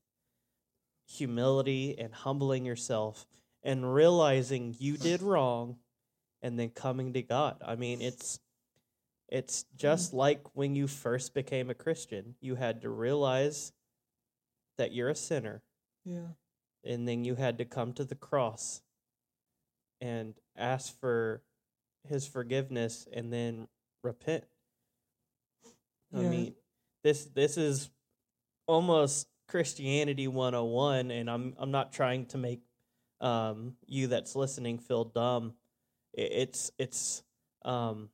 humility 1.06 1.96
and 1.98 2.12
humbling 2.12 2.64
yourself 2.64 3.26
and 3.62 3.94
realizing 3.94 4.74
you 4.78 4.96
did 4.96 5.22
wrong 5.22 5.76
and 6.42 6.58
then 6.58 6.70
coming 6.70 7.12
to 7.12 7.22
God. 7.22 7.56
I 7.64 7.76
mean, 7.76 8.00
it's 8.00 8.40
it's 9.28 9.64
just 9.76 10.12
like 10.12 10.42
when 10.54 10.76
you 10.76 10.86
first 10.86 11.32
became 11.32 11.70
a 11.70 11.74
Christian. 11.74 12.34
You 12.40 12.54
had 12.54 12.82
to 12.82 12.90
realize 12.90 13.72
that 14.76 14.92
you're 14.92 15.08
a 15.08 15.14
sinner 15.14 15.62
Yeah. 16.04 16.28
and 16.84 17.06
then 17.06 17.24
you 17.24 17.36
had 17.36 17.58
to 17.58 17.64
come 17.64 17.92
to 17.94 18.04
the 18.04 18.14
cross 18.16 18.82
and 20.00 20.34
ask 20.56 20.98
for 20.98 21.42
his 22.08 22.26
forgiveness 22.26 23.06
and 23.12 23.32
then 23.32 23.68
repent. 24.02 24.44
I 26.14 26.22
Yeah. 26.22 26.28
mean, 26.28 26.56
this 27.04 27.26
this 27.26 27.56
is 27.56 27.90
almost 28.66 29.28
Christianity 29.48 30.28
101 30.28 31.10
and 31.10 31.30
I'm 31.30 31.54
I'm 31.58 31.70
not 31.70 31.92
trying 31.92 32.26
to 32.26 32.38
make 32.38 32.62
um 33.20 33.76
you 33.86 34.08
that's 34.08 34.34
listening 34.34 34.78
feel 34.78 35.04
dumb. 35.04 35.54
It's 36.12 36.72
it's 36.78 37.22
um 37.64 38.10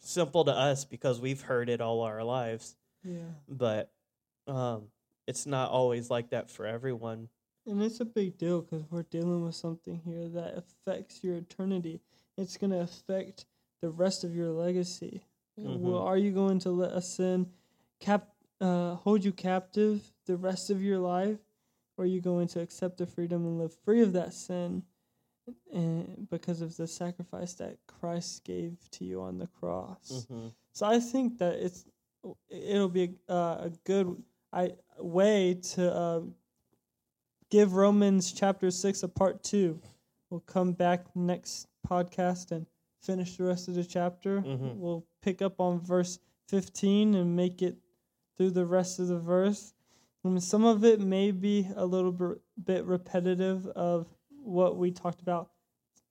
simple 0.00 0.44
to 0.44 0.52
us 0.52 0.84
because 0.84 1.20
we've 1.20 1.40
heard 1.42 1.68
it 1.68 1.80
all 1.80 2.00
our 2.02 2.24
lives, 2.24 2.76
Yeah. 3.04 3.32
but 3.46 3.92
um 4.46 4.90
it's 5.28 5.46
not 5.46 5.70
always 5.70 6.08
like 6.10 6.30
that 6.30 6.50
for 6.50 6.64
everyone. 6.66 7.28
And 7.66 7.82
it's 7.82 8.00
a 8.00 8.04
big 8.06 8.38
deal 8.38 8.62
because 8.62 8.90
we're 8.90 9.02
dealing 9.02 9.44
with 9.44 9.54
something 9.54 10.00
here 10.02 10.26
that 10.30 10.56
affects 10.56 11.22
your 11.22 11.36
eternity. 11.36 12.00
It's 12.38 12.56
going 12.56 12.70
to 12.70 12.80
affect 12.80 13.44
the 13.82 13.90
rest 13.90 14.24
of 14.24 14.34
your 14.34 14.50
legacy. 14.50 15.22
Well, 15.58 16.00
Mhm. 16.00 16.06
are 16.06 16.16
you 16.16 16.32
going 16.32 16.60
to 16.60 16.70
let 16.70 16.92
a 16.92 17.02
sin 17.02 17.52
cap 18.00 18.34
uh, 18.60 18.94
hold 18.96 19.24
you 19.24 19.32
captive 19.32 20.12
the 20.24 20.36
rest 20.36 20.70
of 20.70 20.82
your 20.82 20.98
life, 20.98 21.38
or 21.96 22.04
are 22.04 22.08
you 22.08 22.20
going 22.20 22.48
to 22.48 22.60
accept 22.60 22.96
the 22.96 23.06
freedom 23.06 23.44
and 23.44 23.58
live 23.58 23.74
free 23.84 24.00
of 24.02 24.12
that 24.14 24.32
sin, 24.32 24.82
and 25.70 26.28
because 26.30 26.60
of 26.60 26.76
the 26.76 26.86
sacrifice 26.86 27.54
that 27.54 27.78
Christ 27.86 28.44
gave 28.44 28.90
to 28.92 29.04
you 29.04 29.20
on 29.20 29.38
the 29.38 29.46
cross? 29.46 30.26
Mhm. 30.30 30.54
So 30.72 30.86
I 30.86 31.00
think 31.00 31.38
that 31.38 31.54
it's 31.56 31.84
it'll 32.48 32.88
be 32.88 33.16
a, 33.28 33.32
uh, 33.32 33.64
a 33.66 33.70
good 33.84 34.24
I, 34.52 34.72
way 34.98 35.54
to 35.74 35.94
uh, 35.94 36.20
give 37.50 37.74
Romans 37.74 38.32
chapter 38.32 38.70
six 38.70 39.02
a 39.02 39.08
part 39.08 39.42
two. 39.42 39.80
We'll 40.30 40.40
come 40.40 40.72
back 40.72 41.06
next 41.14 41.66
podcast 41.88 42.50
and 42.52 42.66
finish 43.02 43.36
the 43.36 43.44
rest 43.44 43.68
of 43.68 43.74
the 43.74 43.84
chapter. 43.84 44.40
Mhm. 44.42 44.76
We'll 44.76 45.04
pick 45.22 45.42
up 45.42 45.60
on 45.60 45.80
verse 45.80 46.18
fifteen 46.46 47.14
and 47.14 47.36
make 47.36 47.62
it 47.62 47.76
through 48.36 48.50
the 48.50 48.66
rest 48.66 48.98
of 48.98 49.08
the 49.08 49.18
verse. 49.18 49.74
I 50.24 50.28
mean, 50.28 50.40
some 50.40 50.64
of 50.64 50.84
it 50.84 51.00
may 51.00 51.30
be 51.30 51.66
a 51.76 51.86
little 51.86 52.12
bit, 52.12 52.38
bit 52.64 52.84
repetitive 52.84 53.66
of 53.68 54.06
what 54.42 54.76
we 54.76 54.90
talked 54.90 55.22
about 55.22 55.50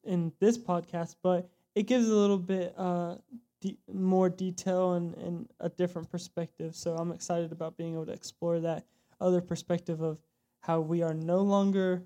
in 0.04 0.32
this 0.40 0.58
podcast, 0.58 1.16
but 1.22 1.50
it 1.76 1.84
gives 1.84 2.08
a 2.10 2.16
little 2.16 2.38
bit 2.38 2.74
uh, 2.78 3.16
de- 3.62 3.78
more 3.92 4.30
detail 4.30 4.94
and, 4.94 5.16
and 5.16 5.50
a 5.60 5.70
different 5.70 6.10
perspective. 6.10 6.76
So 6.76 6.96
I'm 6.96 7.12
excited 7.12 7.52
about 7.52 7.78
being 7.78 7.94
able 7.94 8.06
to 8.06 8.12
explore 8.14 8.60
that 8.60 8.86
other 9.20 9.42
perspective 9.42 10.02
of 10.02 10.20
how 10.62 10.80
we 10.80 11.02
are 11.02 11.14
no 11.14 11.42
longer 11.42 12.04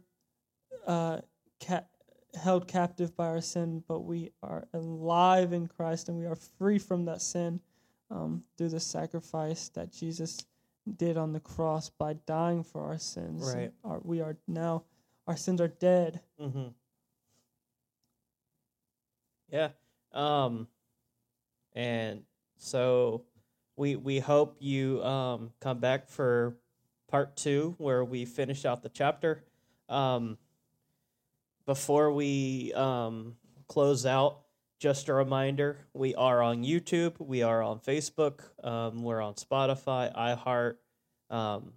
uh, 0.88 1.20
ca- 1.66 1.86
held 2.40 2.68
captive 2.68 3.16
by 3.16 3.28
our 3.28 3.42
sin, 3.42 3.84
but 3.88 4.02
we 4.02 4.32
are 4.42 4.68
alive 4.74 5.54
in 5.54 5.68
Christ 5.68 6.10
and 6.10 6.18
we 6.18 6.26
are 6.26 6.36
free 6.36 6.80
from 6.80 7.06
that 7.06 7.22
sin 7.22 7.60
um, 8.10 8.44
through 8.58 8.70
the 8.70 8.80
sacrifice 8.80 9.70
that 9.70 9.92
Jesus 9.92 10.46
did 10.98 11.18
on 11.18 11.34
the 11.34 11.40
cross 11.40 11.90
by 11.90 12.14
dying 12.26 12.64
for 12.64 12.82
our 12.82 12.98
sins. 12.98 13.54
Right. 13.56 13.72
Our, 13.84 14.00
we 14.04 14.22
are 14.22 14.38
now, 14.48 14.84
our 15.28 15.38
sins 15.38 15.62
are 15.62 15.68
dead. 15.68 16.22
Mm-hmm. 16.40 16.68
Yeah. 19.50 19.70
Um, 20.14 20.68
and 21.74 22.24
so 22.58 23.24
we 23.76 23.96
we 23.96 24.20
hope 24.20 24.58
you 24.60 25.04
um 25.04 25.52
come 25.60 25.80
back 25.80 26.08
for 26.08 26.58
part 27.10 27.36
two 27.36 27.76
where 27.78 28.04
we 28.04 28.26
finish 28.26 28.66
out 28.66 28.84
the 28.84 28.90
chapter. 28.90 29.44
Um, 29.90 30.38
before 31.66 32.12
we 32.12 32.74
um 32.74 33.36
close 33.68 34.06
out, 34.06 34.42
just 34.80 35.10
a 35.10 35.14
reminder: 35.14 35.78
we 35.94 36.16
are 36.16 36.42
on 36.42 36.64
YouTube, 36.64 37.14
we 37.20 37.44
are 37.44 37.62
on 37.62 37.80
Facebook, 37.80 38.42
um, 38.64 39.04
we're 39.04 39.22
on 39.22 39.36
Spotify, 39.36 40.14
iHeart, 40.16 40.76
um, 41.30 41.74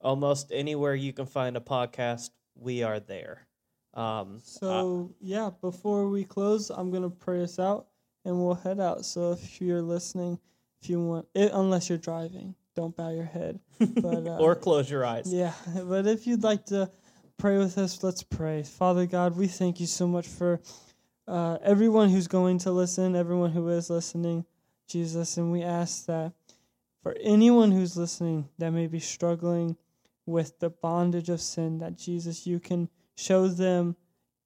almost 0.00 0.52
anywhere 0.52 0.94
you 0.94 1.12
can 1.12 1.26
find 1.26 1.56
a 1.56 1.60
podcast, 1.60 2.30
we 2.54 2.82
are 2.82 3.00
there. 3.00 3.46
Um, 3.94 4.40
So 4.42 5.14
yeah, 5.20 5.50
before 5.60 6.08
we 6.08 6.24
close, 6.24 6.70
I'm 6.70 6.90
gonna 6.90 7.10
pray 7.10 7.42
us 7.42 7.58
out, 7.58 7.86
and 8.24 8.38
we'll 8.38 8.54
head 8.54 8.80
out. 8.80 9.04
So 9.04 9.32
if 9.32 9.60
you're 9.60 9.82
listening, 9.82 10.38
if 10.82 10.90
you 10.90 11.00
want, 11.00 11.26
it, 11.34 11.50
unless 11.52 11.88
you're 11.88 11.98
driving, 11.98 12.54
don't 12.74 12.96
bow 12.96 13.10
your 13.10 13.24
head. 13.24 13.60
But, 13.78 14.26
uh, 14.26 14.38
or 14.38 14.54
close 14.54 14.90
your 14.90 15.04
eyes. 15.04 15.32
Yeah, 15.32 15.52
but 15.84 16.06
if 16.06 16.26
you'd 16.26 16.42
like 16.42 16.66
to 16.66 16.90
pray 17.36 17.58
with 17.58 17.78
us, 17.78 18.02
let's 18.02 18.22
pray. 18.22 18.62
Father 18.62 19.06
God, 19.06 19.36
we 19.36 19.46
thank 19.46 19.80
you 19.80 19.86
so 19.86 20.06
much 20.06 20.26
for 20.26 20.60
uh, 21.26 21.58
everyone 21.62 22.10
who's 22.10 22.28
going 22.28 22.58
to 22.58 22.70
listen, 22.70 23.16
everyone 23.16 23.50
who 23.50 23.68
is 23.68 23.90
listening, 23.90 24.44
Jesus, 24.88 25.36
and 25.36 25.50
we 25.50 25.62
ask 25.62 26.06
that 26.06 26.32
for 27.02 27.14
anyone 27.20 27.70
who's 27.70 27.96
listening 27.96 28.48
that 28.58 28.70
may 28.70 28.86
be 28.86 29.00
struggling 29.00 29.76
with 30.26 30.58
the 30.58 30.70
bondage 30.70 31.28
of 31.28 31.40
sin, 31.40 31.78
that 31.78 31.96
Jesus, 31.96 32.46
you 32.46 32.58
can 32.58 32.88
show 33.16 33.46
them 33.46 33.96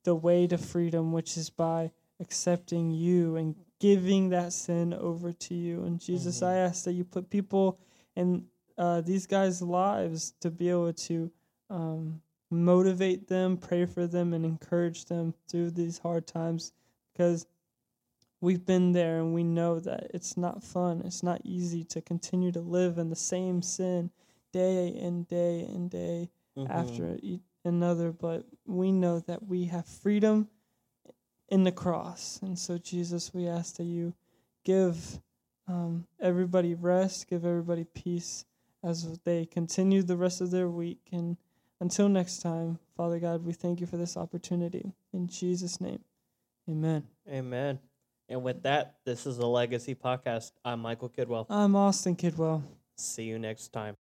the 0.04 0.14
way 0.14 0.46
to 0.46 0.58
freedom, 0.58 1.12
which 1.12 1.36
is 1.36 1.50
by 1.50 1.90
accepting 2.20 2.90
you 2.90 3.36
and 3.36 3.54
giving 3.80 4.30
that 4.30 4.52
sin 4.52 4.92
over 4.94 5.32
to 5.32 5.54
you. 5.54 5.84
And 5.84 6.00
Jesus, 6.00 6.40
Mhm. 6.40 6.46
I 6.46 6.56
ask 6.56 6.84
that 6.84 6.92
you 6.92 7.04
put 7.04 7.30
people 7.30 7.78
in 8.16 8.46
uh, 8.76 9.00
these 9.00 9.26
guys' 9.26 9.60
lives 9.60 10.32
to 10.40 10.50
be 10.50 10.68
able 10.68 10.92
to 10.92 11.30
um, 11.70 12.22
motivate 12.50 13.26
them, 13.28 13.56
pray 13.56 13.84
for 13.84 14.06
them, 14.06 14.32
and 14.32 14.44
encourage 14.44 15.04
them 15.06 15.34
through 15.48 15.70
these 15.72 15.98
hard 15.98 16.26
times 16.26 16.72
because 17.12 17.46
we've 18.40 18.64
been 18.64 18.92
there 18.92 19.18
and 19.18 19.34
we 19.34 19.42
know 19.42 19.80
that 19.80 20.10
it's 20.14 20.36
not 20.36 20.62
fun. 20.62 21.02
It's 21.04 21.22
not 21.22 21.40
easy 21.44 21.84
to 21.84 22.00
continue 22.00 22.52
to 22.52 22.60
live 22.60 22.98
in 22.98 23.10
the 23.10 23.16
same 23.16 23.62
sin 23.62 24.10
day 24.52 24.96
and 24.96 25.26
day 25.28 25.60
and 25.62 25.90
day 25.90 26.30
Mhm. 26.56 26.70
after 26.70 27.18
another, 27.64 28.12
but 28.12 28.46
we 28.66 28.92
know 28.92 29.20
that 29.20 29.42
we 29.46 29.64
have 29.66 29.86
freedom 29.86 30.48
in 31.48 31.64
the 31.64 31.72
cross. 31.72 32.38
And 32.42 32.58
so, 32.58 32.78
Jesus, 32.78 33.32
we 33.32 33.46
ask 33.46 33.76
that 33.76 33.84
you 33.84 34.14
give 34.64 35.20
um, 35.66 36.06
everybody 36.20 36.74
rest, 36.74 37.28
give 37.28 37.44
everybody 37.44 37.84
peace 37.84 38.44
as 38.82 39.18
they 39.24 39.46
continue 39.46 40.02
the 40.02 40.16
rest 40.16 40.40
of 40.40 40.50
their 40.50 40.68
week. 40.68 41.00
And 41.12 41.36
until 41.80 42.08
next 42.08 42.38
time, 42.38 42.78
Father 42.96 43.18
God, 43.18 43.44
we 43.44 43.52
thank 43.52 43.80
you 43.80 43.86
for 43.86 43.96
this 43.96 44.16
opportunity. 44.16 44.92
In 45.12 45.26
Jesus' 45.26 45.80
name, 45.80 46.00
amen. 46.68 47.04
Amen. 47.30 47.78
And 48.28 48.42
with 48.42 48.62
that, 48.64 48.96
this 49.04 49.26
is 49.26 49.38
the 49.38 49.46
Legacy 49.46 49.94
Podcast. 49.94 50.52
I'm 50.64 50.80
Michael 50.80 51.08
Kidwell. 51.08 51.46
I'm 51.48 51.74
Austin 51.74 52.14
Kidwell. 52.14 52.62
See 52.96 53.24
you 53.24 53.38
next 53.38 53.68
time. 53.68 53.98